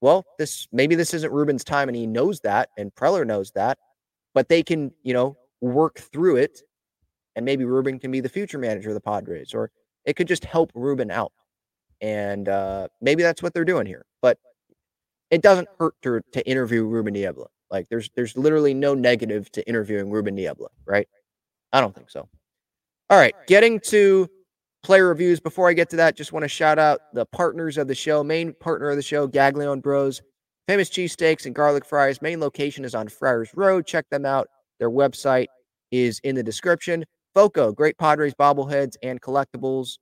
[0.02, 3.78] Well, this maybe this isn't Ruben's time, and he knows that, and Preller knows that,
[4.34, 6.62] but they can, you know, work through it,
[7.36, 9.72] and maybe Ruben can be the future manager of the Padres, or
[10.06, 11.34] it could just help Ruben out,
[12.00, 14.06] and uh, maybe that's what they're doing here.
[14.22, 14.38] But
[15.32, 17.48] it doesn't hurt to to interview Ruben Niebla.
[17.70, 21.08] Like there's there's literally no negative to interviewing Ruben Niebla, right?
[21.74, 22.28] I don't think so.
[23.10, 24.30] All right, getting to
[24.90, 25.40] player reviews.
[25.40, 28.24] Before I get to that, just want to shout out the partners of the show.
[28.24, 30.20] Main partner of the show, Gaglione Bros,
[30.68, 32.24] famous cheesesteaks and garlic fries.
[32.24, 33.86] Main location is on Friars Road.
[33.86, 34.48] Check them out.
[34.80, 35.46] Their website
[35.92, 37.06] is in the description.
[37.36, 40.00] Foco, great Padres bobbleheads and collectibles.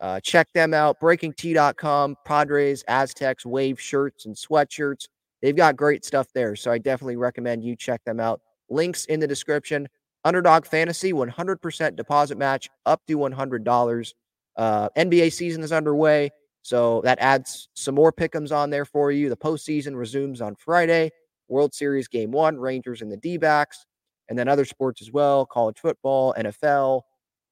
[0.00, 0.98] Uh, check them out.
[1.02, 5.04] BreakingT.com, Padres, Aztecs, Wave shirts and sweatshirts.
[5.42, 6.56] They've got great stuff there.
[6.56, 8.40] So I definitely recommend you check them out.
[8.70, 9.86] Links in the description.
[10.24, 14.12] Underdog Fantasy, 100% deposit match up to $100.
[14.60, 16.30] Uh, NBA season is underway.
[16.60, 19.30] So that adds some more pickums on there for you.
[19.30, 21.10] The postseason resumes on Friday.
[21.48, 23.86] World Series game one, Rangers and the D backs,
[24.28, 27.02] and then other sports as well college football, NFL,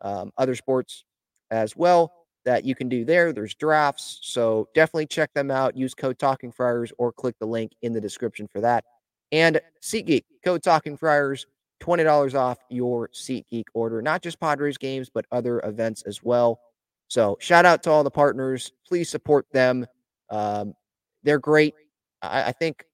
[0.03, 1.05] um, other sports
[1.51, 2.13] as well
[2.45, 3.33] that you can do there.
[3.33, 4.19] There's drafts.
[4.23, 5.79] So definitely check them out.
[5.79, 8.85] Use code Talking Friars or click the link in the description for that.
[9.33, 11.47] And SeatGeek, code Talking Friars,
[11.83, 16.61] $20 off your SeatGeek order, not just Padres games, but other events as well.
[17.09, 18.73] So shout out to all the partners.
[18.87, 19.87] Please support them.
[20.31, 20.75] Um,
[21.23, 21.75] they're great.
[22.23, 22.85] I, I think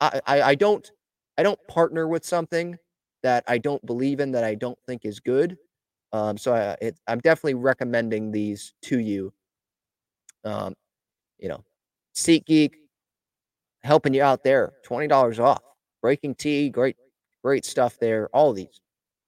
[0.00, 0.90] I, I, I don't
[1.38, 2.76] I don't partner with something
[3.22, 5.56] that I don't believe in that I don't think is good.
[6.12, 9.32] Um, so I, it, I'm definitely recommending these to you.
[10.44, 10.74] Um,
[11.38, 11.64] you know,
[12.14, 12.72] SeatGeek
[13.82, 15.62] helping you out there, twenty dollars off.
[16.04, 16.96] BreakingT, great,
[17.44, 18.28] great stuff there.
[18.32, 18.80] All these,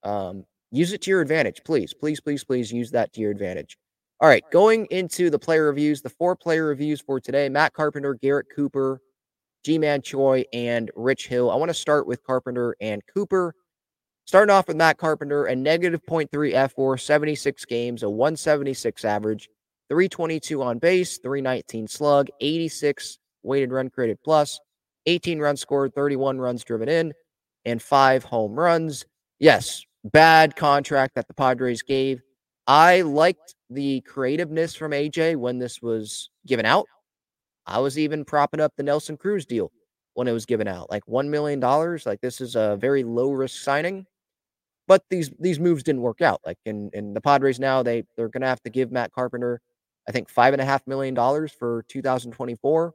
[0.03, 3.79] um, use it to your advantage, please, please, please, please use that to your advantage.
[4.25, 8.15] All right, going into the player reviews, the four player reviews for today: Matt Carpenter,
[8.15, 9.03] Garrett Cooper,
[9.65, 11.51] Ji-Man Choi, and Rich Hill.
[11.51, 13.55] I want to start with Carpenter and Cooper.
[14.25, 19.51] Starting off with Matt Carpenter, a negative 0.3 fWAR, 76 games, a 176 average,
[19.91, 24.59] 322 on base, 319 slug, 86 weighted run created plus,
[25.05, 27.13] 18 runs scored, 31 runs driven in,
[27.67, 29.05] and five home runs.
[29.39, 32.23] Yes, bad contract that the Padres gave.
[32.66, 36.87] I liked the creativeness from AJ when this was given out.
[37.66, 39.70] I was even propping up the Nelson Cruz deal
[40.14, 41.61] when it was given out, like $1 million.
[41.61, 44.07] Like, this is a very low risk signing.
[44.87, 46.40] But these these moves didn't work out.
[46.44, 49.61] Like in, in the Padres now, they they're gonna have to give Matt Carpenter,
[50.09, 52.92] I think five and a half million dollars for 2024.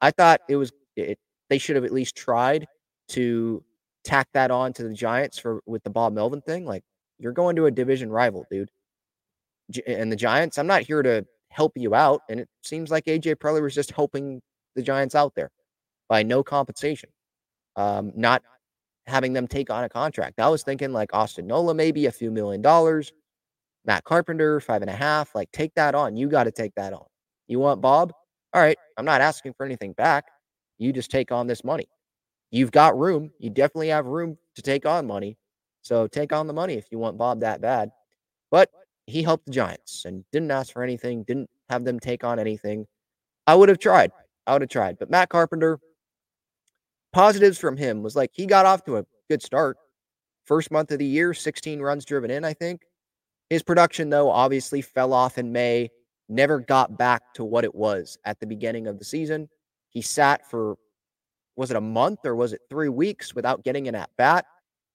[0.00, 1.18] I thought it was it,
[1.50, 2.66] they should have at least tried
[3.08, 3.62] to
[4.04, 6.64] tack that on to the Giants for with the Bob Melvin thing.
[6.64, 6.84] Like
[7.18, 8.70] you're going to a division rival, dude.
[9.86, 12.22] And the Giants, I'm not here to help you out.
[12.28, 14.40] And it seems like AJ Preller was just helping
[14.74, 15.50] the Giants out there
[16.08, 17.10] by no compensation.
[17.76, 18.42] Um, not
[19.06, 20.40] having them take on a contract.
[20.40, 23.12] I was thinking like Austin Nola, maybe a few million dollars.
[23.84, 25.34] Matt Carpenter, five and a half.
[25.34, 26.16] Like, take that on.
[26.16, 27.04] You got to take that on.
[27.46, 28.12] You want Bob?
[28.52, 28.78] All right.
[28.96, 30.24] I'm not asking for anything back.
[30.78, 31.88] You just take on this money.
[32.50, 33.30] You've got room.
[33.38, 35.36] You definitely have room to take on money.
[35.82, 37.90] So take on the money if you want Bob that bad.
[38.50, 38.70] But
[39.06, 42.86] he helped the Giants and didn't ask for anything, didn't have them take on anything.
[43.46, 44.10] I would have tried.
[44.46, 44.98] I would have tried.
[44.98, 45.78] But Matt Carpenter,
[47.12, 49.76] positives from him was like he got off to a good start.
[50.44, 52.82] First month of the year, 16 runs driven in, I think.
[53.50, 55.90] His production, though, obviously fell off in May,
[56.28, 59.48] never got back to what it was at the beginning of the season.
[59.90, 60.76] He sat for,
[61.56, 64.46] was it a month or was it three weeks without getting an at bat?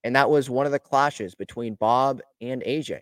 [0.03, 3.01] And that was one of the clashes between Bob and AJ.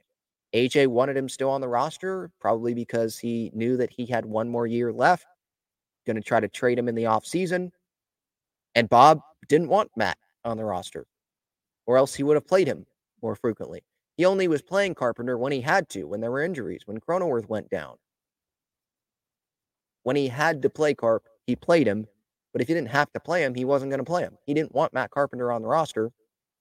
[0.54, 4.50] AJ wanted him still on the roster, probably because he knew that he had one
[4.50, 5.26] more year left,
[6.06, 7.72] going to try to trade him in the offseason.
[8.76, 11.06] And Bob didn't want Matt on the roster,
[11.86, 12.86] or else he would have played him
[13.22, 13.84] more frequently.
[14.18, 17.48] He only was playing Carpenter when he had to, when there were injuries, when Cronenworth
[17.48, 17.96] went down.
[20.04, 22.08] When he had to play Carp, he played him.
[22.52, 24.38] But if he didn't have to play him, he wasn't going to play him.
[24.46, 26.12] He didn't want Matt Carpenter on the roster.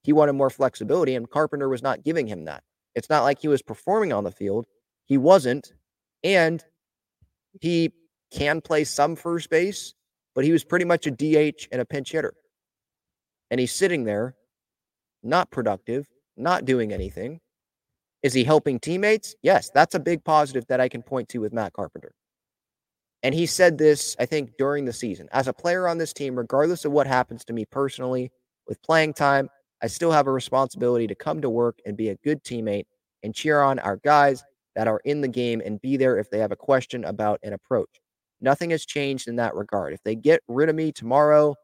[0.03, 2.63] He wanted more flexibility, and Carpenter was not giving him that.
[2.95, 4.67] It's not like he was performing on the field.
[5.07, 5.73] He wasn't.
[6.25, 6.63] And
[7.61, 7.93] he
[8.33, 9.95] can play some first base,
[10.35, 12.35] but he was pretty much a DH and a pinch hitter.
[13.51, 14.35] And he's sitting there,
[15.23, 17.41] not productive, not doing anything.
[18.23, 19.35] Is he helping teammates?
[19.43, 22.13] Yes, that's a big positive that I can point to with Matt Carpenter.
[23.23, 25.29] And he said this, I think, during the season.
[25.33, 28.31] As a player on this team, regardless of what happens to me personally
[28.67, 29.49] with playing time,
[29.83, 32.87] I still have a responsibility to come to work and be a good teammate
[33.23, 34.43] and cheer on our guys
[34.75, 37.53] that are in the game and be there if they have a question about an
[37.53, 38.01] approach.
[38.41, 39.93] Nothing has changed in that regard.
[39.93, 41.55] If they get rid of me tomorrow,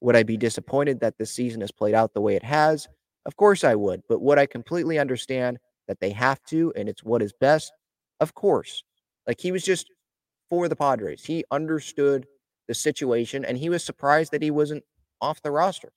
[0.00, 2.86] would I be disappointed that this season has played out the way it has?
[3.26, 4.02] Of course I would.
[4.08, 7.72] But would I completely understand that they have to and it's what is best?
[8.20, 8.82] Of course.
[9.26, 9.90] Like he was just
[10.48, 11.24] for the Padres.
[11.24, 12.26] He understood
[12.68, 14.84] the situation and he was surprised that he wasn't
[15.20, 15.92] off the roster.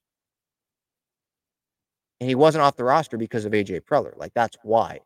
[2.20, 4.18] And he wasn't off the roster because of AJ Preller.
[4.18, 5.00] Like that's why.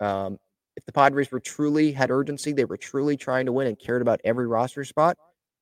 [0.00, 0.38] Um,
[0.76, 4.02] if the Padres were truly had urgency, they were truly trying to win and cared
[4.02, 5.16] about every roster spot,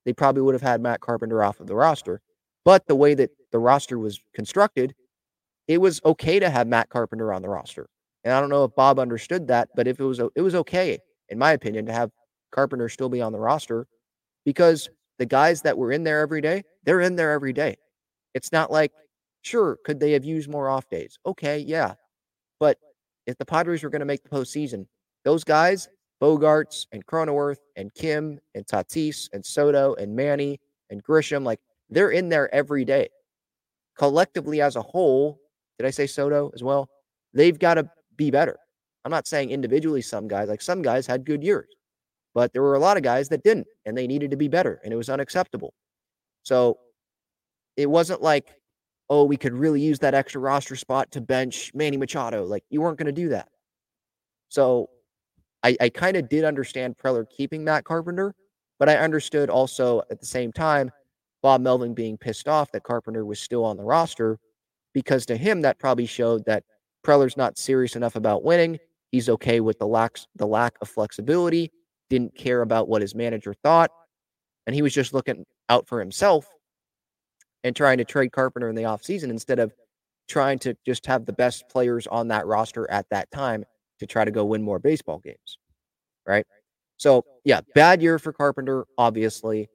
[0.04, 2.20] they probably would have had Matt Carpenter off of the roster.
[2.64, 4.94] But the way that the roster was constructed,
[5.68, 7.88] it was okay to have Matt Carpenter on the roster.
[8.24, 10.98] And I don't know if Bob understood that, but if it was it was okay,
[11.28, 12.10] in my opinion, to have
[12.50, 13.86] Carpenter still be on the roster
[14.44, 17.76] because the guys that were in there every day, they're in there every day.
[18.34, 18.92] It's not like,
[19.46, 21.18] sure, could they have used more off days?
[21.24, 21.94] Okay, yeah.
[22.58, 22.78] But
[23.26, 24.86] if the Padres were going to make the postseason,
[25.24, 25.88] those guys,
[26.20, 32.10] Bogaerts and Cronenworth and Kim and Tatis and Soto and Manny and Grisham, like they're
[32.10, 33.08] in there every day.
[33.98, 35.38] Collectively as a whole,
[35.78, 36.88] did I say Soto as well?
[37.32, 38.56] They've got to be better.
[39.04, 41.68] I'm not saying individually some guys, like some guys had good years,
[42.34, 44.80] but there were a lot of guys that didn't and they needed to be better
[44.82, 45.74] and it was unacceptable.
[46.42, 46.78] So
[47.76, 48.48] it wasn't like,
[49.08, 52.44] oh, we could really use that extra roster spot to bench Manny Machado.
[52.44, 53.48] Like you weren't going to do that.
[54.48, 54.90] So
[55.62, 58.34] I, I kind of did understand Preller keeping Matt Carpenter,
[58.78, 60.90] but I understood also at the same time
[61.42, 64.38] Bob Melvin being pissed off that Carpenter was still on the roster
[64.92, 66.64] because to him that probably showed that
[67.04, 68.78] Preller's not serious enough about winning.
[69.12, 71.70] He's okay with the lack the lack of flexibility,
[72.10, 73.90] didn't care about what his manager thought,
[74.66, 76.48] and he was just looking out for himself
[77.64, 79.72] and trying to trade Carpenter in the offseason instead of
[80.28, 83.64] trying to just have the best players on that roster at that time
[84.00, 85.58] to try to go win more baseball games.
[86.26, 86.46] Right?
[86.96, 89.68] So, yeah, bad year for Carpenter, obviously.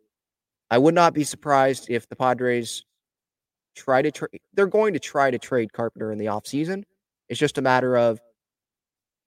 [0.69, 2.83] I would not be surprised if the Padres
[3.75, 4.39] try to trade.
[4.53, 6.83] They're going to try to trade Carpenter in the offseason.
[7.29, 8.19] It's just a matter of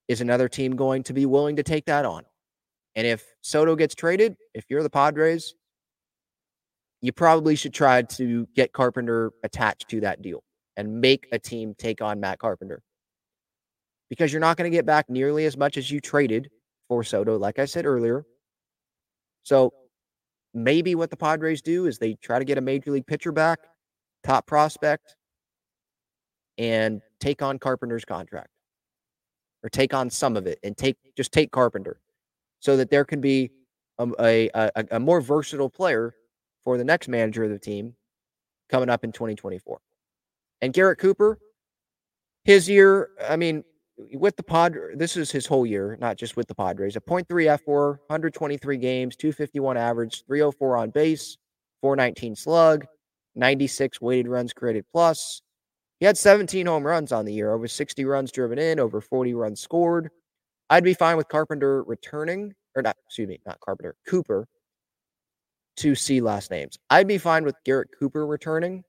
[0.09, 2.25] is another team going to be willing to take that on?
[2.95, 5.55] And if Soto gets traded, if you're the Padres,
[7.05, 10.43] you probably should try to get Carpenter attached to that deal
[10.79, 12.83] and make a team take on Matt Carpenter.
[14.09, 16.49] Because you're not going to get back nearly as much as you traded
[16.89, 18.25] for Soto, like I said earlier.
[19.43, 19.75] So
[20.55, 23.59] maybe what the Padres do is they try to get a major league pitcher back
[24.23, 25.15] top prospect
[26.57, 28.49] and take on Carpenter's contract
[29.63, 32.01] or take on some of it and take just take Carpenter
[32.61, 33.51] so that there can be
[33.99, 36.15] um, a, a, a, more versatile player
[36.65, 37.95] for the next manager of the team
[38.69, 39.79] coming up in 2024.
[40.63, 41.39] And Garrett Cooper,
[42.45, 43.65] his year, I mean,
[44.15, 46.97] with the Pod, this is his whole year, not just with the Padres.
[46.97, 51.37] A .3 fWAR, 123 games, 251 average, 304 on base,
[51.81, 52.87] 419 slug,
[53.35, 55.43] 96 weighted runs created plus.
[56.01, 59.35] He had 17 home runs on the year, over 60 runs driven in, over 40
[59.35, 60.11] runs scored.
[60.71, 64.49] I'd be fine with Carpenter returning, or not, excuse me, not Carpenter, Cooper
[65.77, 66.79] to see last names.
[66.91, 68.85] I'd be fine with Garrett Cooper returning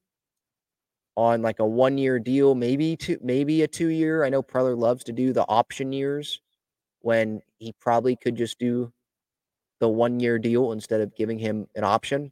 [1.18, 4.24] on like a one year deal, maybe two, maybe a two year.
[4.24, 6.42] I know Preller loves to do the option years
[7.02, 8.92] when he probably could just do
[9.80, 12.32] the one year deal instead of giving him an option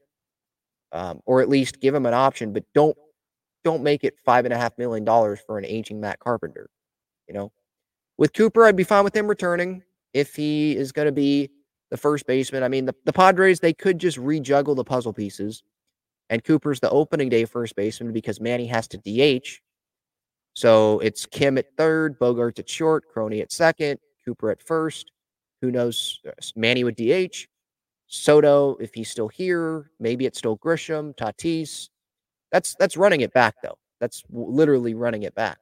[0.94, 2.96] um, or at least give him an option, but don't
[3.64, 6.70] don't make it five and a half million dollars for an aging Matt Carpenter.
[7.28, 7.52] You know,
[8.18, 9.84] with Cooper, I'd be fine with him returning
[10.14, 11.50] if he is going to be
[11.94, 12.64] the first baseman.
[12.64, 15.62] I mean, the, the Padres they could just rejuggle the puzzle pieces,
[16.32, 19.62] and Cooper's the opening day first baseman because Manny has to DH,
[20.54, 25.12] So it's Kim at third, Bogart at short, Crony at second, Cooper at first.
[25.62, 26.20] Who knows?
[26.56, 27.46] Manny with DH.
[28.08, 31.90] Soto, if he's still here, maybe it's still Grisham, Tatis.
[32.52, 33.78] That's that's running it back though.
[34.00, 35.60] That's literally running it back.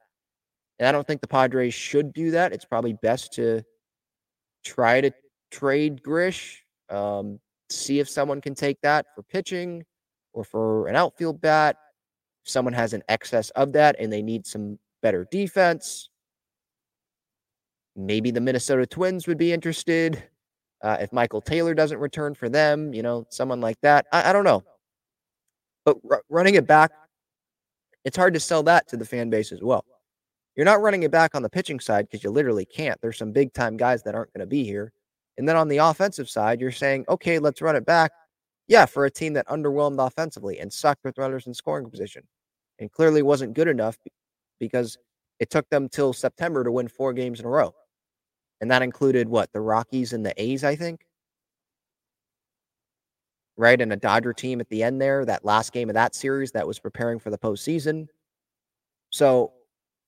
[0.78, 2.54] And I don't think the Padres should do that.
[2.54, 3.62] It's probably best to
[4.64, 5.12] try to
[5.52, 7.38] trade Grish, um,
[7.70, 9.84] see if someone can take that for pitching
[10.32, 11.76] or for an outfield bat.
[12.44, 16.08] If someone has an excess of that and they need some better defense,
[17.94, 20.22] maybe the Minnesota Twins would be interested.
[20.82, 24.06] Uh, if Michael Taylor doesn't return for them, you know, someone like that.
[24.12, 24.64] I, I don't know.
[25.84, 26.90] But r- running it back,
[28.04, 29.84] it's hard to sell that to the fan base as well.
[30.56, 33.00] You're not running it back on the pitching side because you literally can't.
[33.00, 34.92] There's some big time guys that aren't going to be here.
[35.38, 38.12] And then on the offensive side, you're saying, okay, let's run it back.
[38.68, 42.22] Yeah, for a team that underwhelmed offensively and sucked with runners in scoring position
[42.78, 43.98] and clearly wasn't good enough
[44.60, 44.98] because
[45.40, 47.74] it took them till September to win four games in a row.
[48.60, 49.52] And that included what?
[49.52, 51.04] The Rockies and the A's, I think.
[53.56, 53.80] Right.
[53.80, 56.66] And a Dodger team at the end there, that last game of that series that
[56.66, 58.06] was preparing for the postseason.
[59.10, 59.52] So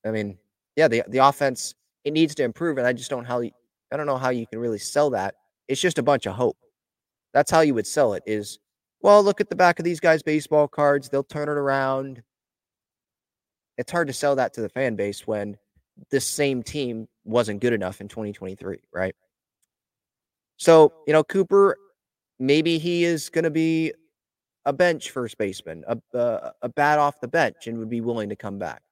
[0.05, 0.39] I mean,
[0.77, 3.43] yeah, the the offense it needs to improve, and I just don't how
[3.95, 5.37] I don't know how you can really sell that.
[5.69, 6.57] It's just a bunch of hope.
[7.33, 8.25] That's how you would sell it.
[8.27, 8.59] Is
[9.01, 12.21] well, look at the back of these guys' baseball cards; they'll turn it around.
[13.79, 15.57] It's hard to sell that to the fan base when
[16.11, 19.15] this same team wasn't good enough in 2023, right?
[20.57, 21.77] So you know, Cooper,
[22.41, 23.93] maybe he is going to be
[24.65, 28.29] a bench first baseman, a, a a bat off the bench, and would be willing
[28.31, 28.83] to come back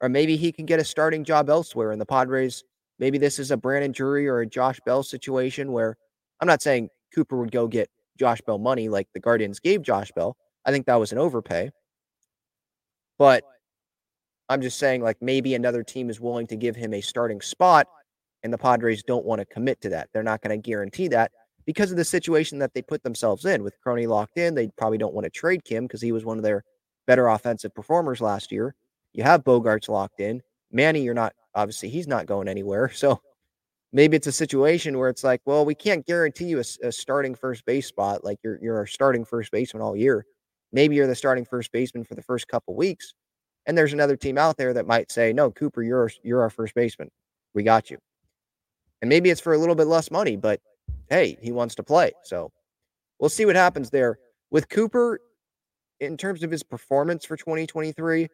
[0.00, 1.92] or maybe he can get a starting job elsewhere.
[1.92, 2.64] And the Padres,
[2.98, 5.96] maybe this is a Brandon Drury or a Josh Bell situation where
[6.40, 7.88] I'm not saying Cooper would go get
[8.18, 10.36] Josh Bell money like the Guardians gave Josh Bell.
[10.64, 11.70] I think that was an overpay.
[13.18, 13.44] But
[14.48, 17.86] I'm just saying, like, maybe another team is willing to give him a starting spot,
[18.42, 20.08] and the Padres don't want to commit to that.
[20.12, 21.32] They're not going to guarantee that
[21.66, 23.62] because of the situation that they put themselves in.
[23.62, 26.38] With Crony locked in, they probably don't want to trade Kim because he was one
[26.38, 26.64] of their
[27.06, 28.74] better offensive performers last year.
[29.12, 30.40] You have Bogaerts locked in.
[30.70, 32.90] Manny, you're not obviously he's not going anywhere.
[32.94, 33.20] So
[33.92, 37.34] maybe it's a situation where it's like, well, we can't guarantee you a, a, starting
[37.34, 38.24] first base spot.
[38.24, 40.26] Like you're you're our starting first baseman all year.
[40.72, 43.14] Maybe you're the starting first baseman for the first couple weeks,
[43.66, 46.74] and there's another team out there that might say, no, Cooper, you're you're our first
[46.74, 47.10] baseman.
[47.54, 47.98] We got you.
[49.00, 50.60] And maybe it's for a little bit less money, but
[51.08, 52.12] hey, he wants to play.
[52.24, 52.50] So
[53.18, 54.18] we'll see what happens there
[54.50, 55.20] with Cooper
[56.00, 58.28] in terms of his performance for 2023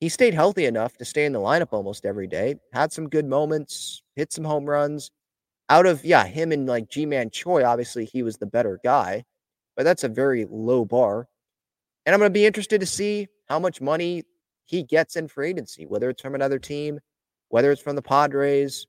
[0.00, 3.26] he stayed healthy enough to stay in the lineup almost every day, had some good
[3.26, 5.10] moments, hit some home runs.
[5.68, 9.24] Out of, yeah, him and like Ji-Man Choi, obviously he was the better guy,
[9.76, 11.28] but that's a very low bar.
[12.06, 14.24] And I'm going to be interested to see how much money
[14.64, 16.98] he gets in free agency, whether it's from another team,
[17.50, 18.86] whether it's from the Padres.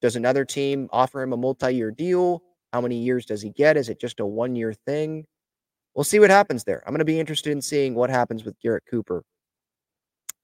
[0.00, 2.42] Does another team offer him a multi year deal?
[2.72, 3.76] How many years does he get?
[3.76, 5.26] Is it just a one year thing?
[5.94, 6.82] We'll see what happens there.
[6.86, 9.24] I'm going to be interested in seeing what happens with Garrett Cooper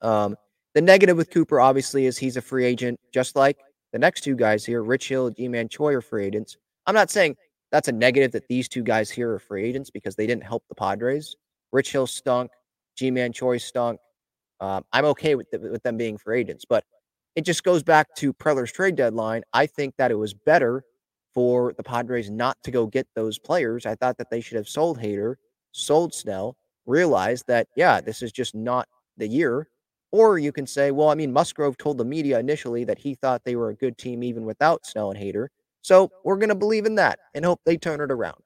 [0.03, 0.37] um,
[0.75, 3.59] the negative with Cooper, obviously, is he's a free agent, just like
[3.93, 6.57] the next two guys here, Rich Hill, Ji-Man Choi, are free agents.
[6.87, 7.37] I'm not saying
[7.73, 10.65] that's a negative that these two guys here are free agents because they didn't help
[10.69, 11.35] the Padres.
[11.73, 12.51] Rich Hill stunk,
[12.97, 13.99] Ji-Man Choi stunk.
[14.61, 16.85] Um, I'm okay with, the, with them being free agents, but
[17.35, 19.43] it just goes back to Preller's trade deadline.
[19.53, 20.85] I think that it was better
[21.35, 23.85] for the Padres not to go get those players.
[23.85, 25.35] I thought that they should have sold Hader,
[25.73, 28.89] sold Snell, realized that, yeah, this is just not
[29.19, 29.69] the year.
[30.17, 33.45] Or you can say, well, I mean, Musgrove told the media initially that he thought
[33.45, 35.49] they were a good team even without Snell and Hader.
[35.83, 38.41] So we're going to believe in that and hope they turn it around.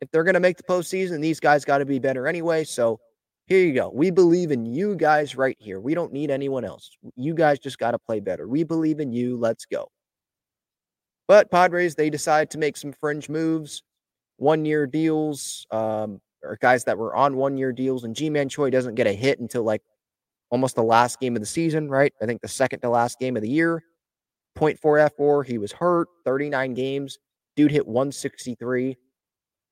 [0.00, 2.64] If they're going to make the postseason, these guys got to be better anyway.
[2.64, 2.98] So
[3.46, 3.92] here you go.
[3.94, 5.78] We believe in you guys right here.
[5.78, 6.90] We don't need anyone else.
[7.14, 8.48] You guys just got to play better.
[8.48, 9.36] We believe in you.
[9.36, 9.88] Let's go.
[11.28, 13.84] But Padres, they decide to make some fringe moves,
[14.38, 18.02] one year deals, um, or guys that were on one year deals.
[18.02, 19.82] And Ji-Man Choi doesn't get a hit until like
[20.54, 22.12] almost the last game of the season, right?
[22.22, 23.82] I think the second to last game of the year.
[24.56, 25.44] 0.4 fWAR.
[25.44, 27.18] He was hurt, 39 games.
[27.56, 28.96] Dude hit 163,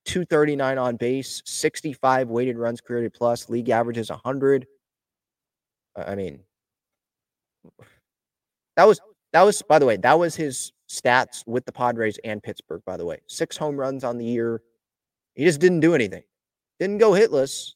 [0.05, 3.49] 239 on base, 65 weighted runs created plus.
[3.49, 4.66] League average is 100.
[5.95, 6.41] I mean,
[8.74, 9.01] that was
[9.33, 12.83] that was by the way that was his stats with the Padres and Pittsburgh.
[12.85, 14.62] By the way, six home runs on the year.
[15.37, 16.24] He just didn't do anything.
[16.80, 17.74] Didn't go hitless.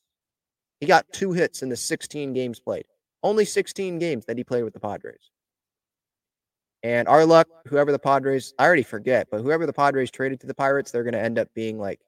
[0.80, 2.84] He got two hits in the 16 games played.
[3.22, 5.30] Only 16 games that he played with the Padres.
[6.82, 10.46] And our luck, whoever the Padres, I already forget, but whoever the Padres traded to
[10.46, 12.00] the Pirates, they're going to end up being like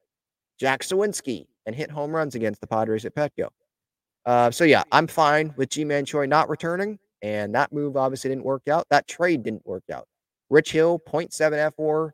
[0.59, 3.49] Jack Suwinski and hit home runs against the Padres at Petco.
[4.27, 8.45] Uh, so yeah, I'm fine with Ji-Man Choi not returning, and that move obviously didn't
[8.45, 8.87] work out.
[8.91, 10.07] That trade didn't work out.
[10.51, 12.11] Rich Hill, 0.7 fWAR.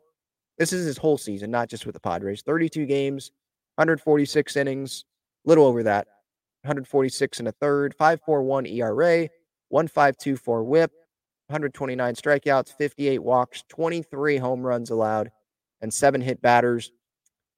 [0.57, 2.41] This is his whole season, not just with the Padres.
[2.41, 3.31] 32 games,
[3.75, 5.05] 146 innings,
[5.45, 6.07] a little over that.
[6.65, 9.29] 146 and a third, 5.41 ERA,
[9.71, 10.91] 1.524 WHIP,
[11.47, 15.29] 129 strikeouts, 58 walks, 23 home runs allowed,
[15.81, 16.91] and seven hit batters.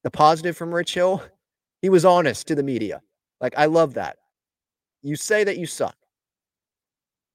[0.04, 1.22] The positive from Rich Hill,
[1.80, 3.00] he was honest to the media.
[3.40, 4.16] Like, I love that.
[5.02, 5.96] You say that you suck.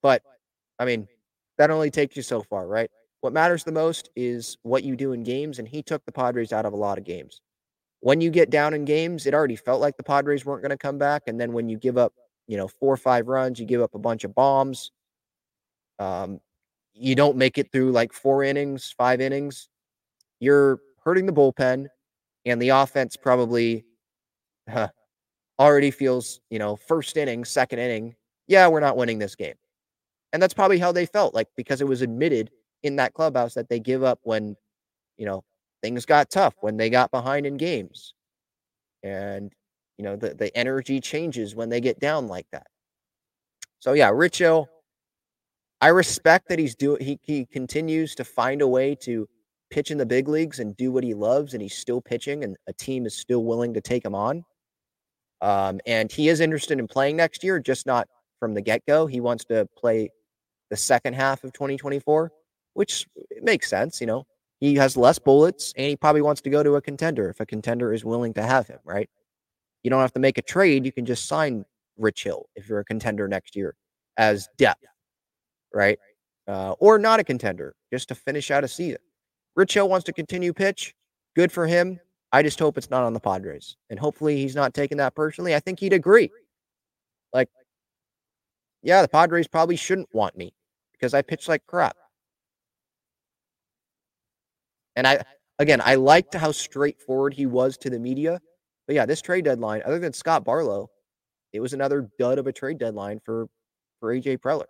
[0.01, 0.21] But,
[0.77, 1.07] I mean,
[1.57, 2.89] that only takes you so far, right?
[3.21, 6.53] What matters the most is what you do in games, and he took the Padres
[6.53, 7.41] out of a lot of games.
[8.03, 10.77] When you get down in games, it already felt like the Padres weren't going to
[10.77, 11.23] come back.
[11.27, 12.11] And then when you give up,
[12.47, 14.91] you know, four or five runs, you give up a bunch of bombs.
[15.99, 16.41] Um,
[16.93, 19.69] you don't make it through like four innings, five innings.
[20.41, 21.87] You're hurting the bullpen,
[22.45, 23.85] and the offense probably
[24.69, 24.89] huh,
[25.57, 28.15] already feels, you know, first inning, second inning,
[28.47, 29.55] yeah, we're not winning this game.
[30.33, 32.51] And that's probably how they felt, like because it was admitted
[32.83, 34.57] in that clubhouse that they give up when,
[35.15, 35.45] you know,
[35.83, 38.13] things got tough, when they got behind in games.
[39.03, 39.51] And,
[39.97, 42.65] you know, the, the energy changes when they get down like that.
[43.79, 44.69] So yeah, Rich Hill,
[45.81, 49.27] I respect that he's doing he he continues to find a way to
[49.69, 52.55] pitch in the big leagues and do what he loves and he's still pitching and
[52.67, 54.45] a team is still willing to take him on.
[55.41, 58.07] Um, and he is interested in playing next year, just not
[58.39, 59.05] from the get go.
[59.05, 60.09] He wants to play
[60.69, 62.31] the second half of 2024,
[62.75, 63.05] which
[63.41, 63.99] makes sense.
[63.99, 64.25] You know,
[64.63, 67.45] he has less bullets and he probably wants to go to a contender if a
[67.45, 69.09] contender is willing to have him, right?
[69.83, 70.85] You don't have to make a trade.
[70.85, 71.65] You can just sign
[71.97, 73.75] Rich Hill if you're a contender next year
[74.15, 74.85] as depth,
[75.73, 75.99] right?
[76.47, 79.01] Uh, or not a contender, just to finish out a season.
[79.57, 80.95] Rich Hill wants to continue pitch.
[81.35, 81.99] Good for him.
[82.31, 83.75] I just hope it's not on the Padres.
[83.89, 85.55] And hopefully he's not taking that personally.
[85.55, 86.31] I think he'd agree.
[87.33, 87.49] Like,
[88.81, 90.53] yeah, the Padres probably shouldn't want me
[90.93, 91.97] because I pitch like crap.
[94.95, 95.23] And I,
[95.59, 98.39] again, I liked how straightforward he was to the media.
[98.87, 100.89] But yeah, this trade deadline, other than Scott Barlow,
[101.53, 103.47] it was another dud of a trade deadline for,
[103.99, 104.65] for AJ Preller.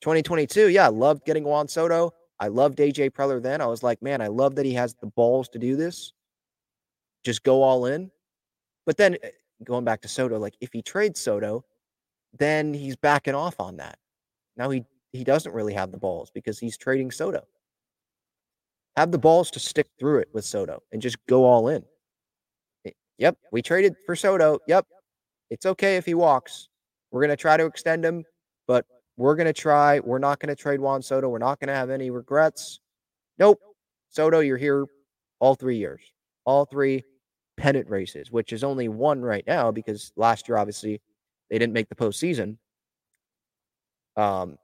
[0.00, 2.12] 2022, yeah, I loved getting Juan Soto.
[2.40, 3.60] I loved AJ Preller then.
[3.60, 6.12] I was like, man, I love that he has the balls to do this
[7.24, 8.10] just go all in.
[8.86, 9.30] But then eh,
[9.64, 11.64] going back to Soto, like if he trades Soto,
[12.38, 13.98] then he's backing off on that.
[14.56, 17.44] Now he he doesn't really have the balls because he's trading Soto.
[18.96, 21.84] Have the balls to stick through it with Soto and just go all in.
[22.86, 24.58] Eh, yep, we traded for Soto.
[24.68, 24.86] Yep.
[25.50, 26.68] It's okay if he walks.
[27.10, 28.24] We're going to try to extend him,
[28.66, 28.86] but
[29.16, 30.00] we're going to try.
[30.00, 31.28] We're not going to trade Juan Soto.
[31.28, 32.80] We're not going to have any regrets.
[33.38, 33.60] Nope.
[34.10, 34.86] Soto, you're here
[35.40, 36.00] all three years.
[36.44, 37.04] All three
[37.56, 41.00] pennant races, which is only one right now because last year, obviously,
[41.50, 42.58] they didn't make the postseason.
[44.16, 44.56] Um,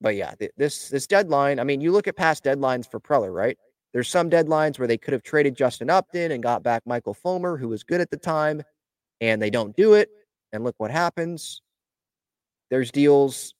[0.00, 1.58] but yeah, th- this this deadline.
[1.58, 3.58] I mean, you look at past deadlines for Preller, right?
[3.92, 7.56] There's some deadlines where they could have traded Justin Upton and got back Michael Fulmer,
[7.56, 8.62] who was good at the time,
[9.20, 10.10] and they don't do it.
[10.52, 11.62] And look what happens.
[12.70, 13.54] There's deals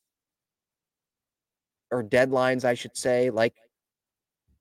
[1.90, 3.54] or deadlines, I should say, like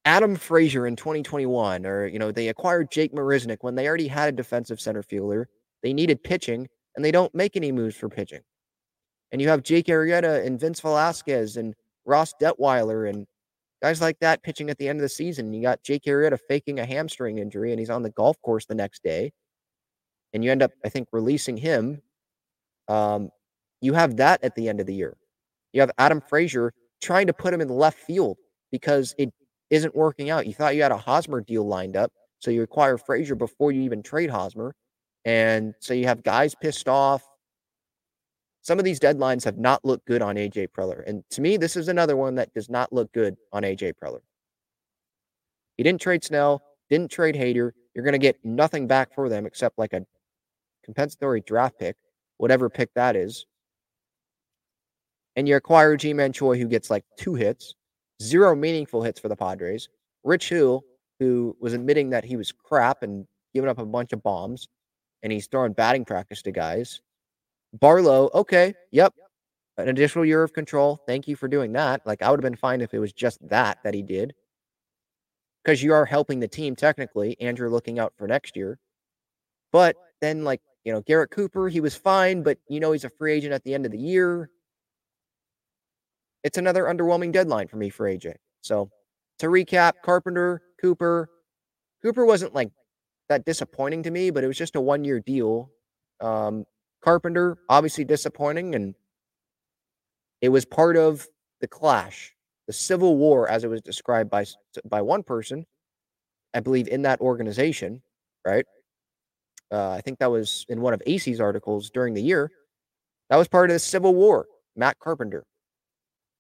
[0.06, 4.30] Adam Frazier in 2021, or you know, they acquired Jake Marisnick when they already had
[4.30, 5.50] a defensive center fielder.
[5.84, 8.42] They needed pitching, and they don't make any moves for pitching.
[9.32, 13.28] And you have Jake Arrieta and Vince Velasquez and Ross Detwiler and
[13.82, 15.54] guys like that pitching at the end of the season.
[15.54, 18.76] You got Jake Arrieta faking a hamstring injury, and he's on the golf course the
[18.76, 19.32] next day.
[20.34, 22.02] And you end up, I think, releasing him.
[22.88, 23.30] Um,
[23.82, 25.16] you have that at the end of the year.
[25.74, 28.38] You have Adam Frazier trying to put him in left field
[28.72, 29.32] because it
[29.70, 30.48] isn't working out.
[30.48, 33.82] You thought you had a Hosmer deal lined up, so you acquire Frazier before you
[33.82, 34.74] even trade Hosmer,
[35.26, 37.24] and so you have guys pissed off.
[38.68, 41.78] Some of these deadlines have not looked good on AJ Preller, and to me, this
[41.78, 44.20] is another one that does not look good on AJ Preller.
[45.78, 47.72] He didn't trade Snell, didn't trade Hader.
[47.94, 50.06] You're going to get nothing back for them except like a
[50.84, 51.96] compensatory draft pick,
[52.40, 53.46] whatever pick that is.
[55.38, 57.74] And you acquire Ji-Man Choi, who gets like two hits
[58.22, 59.88] zero meaningful hits for the Padres.
[60.26, 60.84] Rich Hill,
[61.22, 64.68] who was admitting that he was crap and giving up a bunch of bombs,
[65.24, 67.00] and he's throwing batting practice to guys.
[67.74, 69.14] Barlow, okay, yep,
[69.78, 71.00] an additional year of control.
[71.08, 72.06] Thank you for doing that.
[72.06, 74.34] Like I would have been fine if it was just that that he did,
[75.64, 78.80] because you are helping the team technically, and you're looking out for next year.
[79.72, 83.10] But then, like you know, Garrett Cooper, he was fine, but you know he's a
[83.10, 84.50] free agent at the end of the year
[86.48, 88.36] it's another underwhelming deadline for me for AJ.
[88.62, 88.90] So
[89.40, 91.30] to recap, Carpenter, Cooper,
[92.02, 92.70] Cooper wasn't like
[93.28, 95.70] that disappointing to me, but it was just a one year deal.
[96.22, 96.66] Um,
[97.04, 98.96] Carpenter, obviously disappointing, and
[100.42, 101.28] it was part of
[101.62, 102.34] the clash,
[102.68, 104.46] the civil war, as it was described by
[104.86, 105.66] by one person,
[106.54, 108.02] I believe, in that organization,
[108.46, 108.66] right?
[109.72, 112.52] Uh, I think that was in one of Acee's articles during the year.
[113.30, 114.48] That was part of the Civil War.
[114.78, 115.44] Matt Carpenter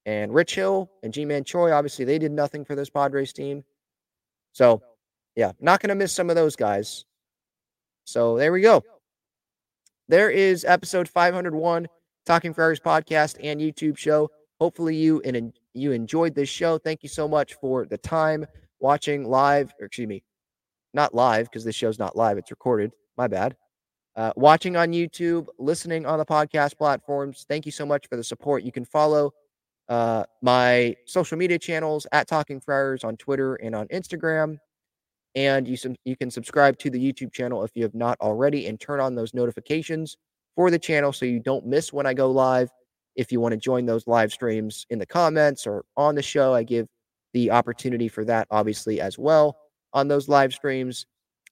[0.05, 1.71] and Rich Hill and Ji-Man Choi.
[1.71, 3.63] Obviously, they did nothing for this Padres team.
[4.53, 4.81] So,
[5.35, 7.03] yeah, not going to miss some of those guys.
[8.05, 8.83] So there we go.
[10.09, 11.85] There is episode 501,
[12.25, 14.29] Talking Friars podcast and YouTube show.
[14.57, 16.77] Hopefully you and you enjoyed this show.
[16.77, 18.45] Thank you so much for the time
[18.79, 20.23] watching live, or excuse me,
[20.93, 22.93] not live because this show's not live; it's recorded.
[23.17, 23.57] My bad.
[24.15, 27.45] Uh, watching on YouTube, listening on the podcast platforms.
[27.49, 28.63] Thank you so much for the support.
[28.63, 29.33] You can follow
[29.89, 34.57] uh, my social media channels at Talking Friars on Twitter and on Instagram.
[35.37, 38.79] And you, you can subscribe to the YouTube channel if you have not already and
[38.79, 40.17] turn on those notifications
[40.55, 42.71] for the channel so you don't miss when I go live.
[43.15, 46.55] If you want to join those live streams in the comments or on the show,
[46.55, 46.87] I give
[47.33, 49.55] the opportunity for that, obviously, as well
[49.93, 51.05] on those live streams.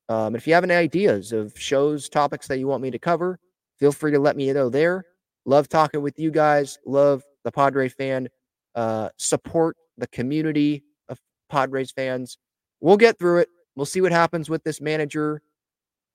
[0.09, 3.37] Um, if you have any ideas of shows, topics that you want me to cover,
[3.77, 5.05] feel free to let me know there.
[5.45, 6.79] Love talking with you guys.
[6.87, 8.29] Love the Padre fan.
[8.73, 11.19] Uh, support the community of
[11.51, 12.39] Padres fans.
[12.81, 13.49] We'll get through it.
[13.75, 15.41] We'll see what happens with this manager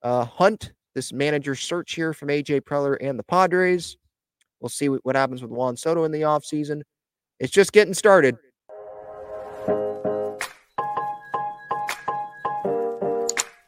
[0.02, 3.96] uh, hunt, this manager search here from AJ Preller and the Padres.
[4.60, 6.82] We'll see what, happens with Juan Soto in the offseason.
[7.38, 8.36] It's just getting started.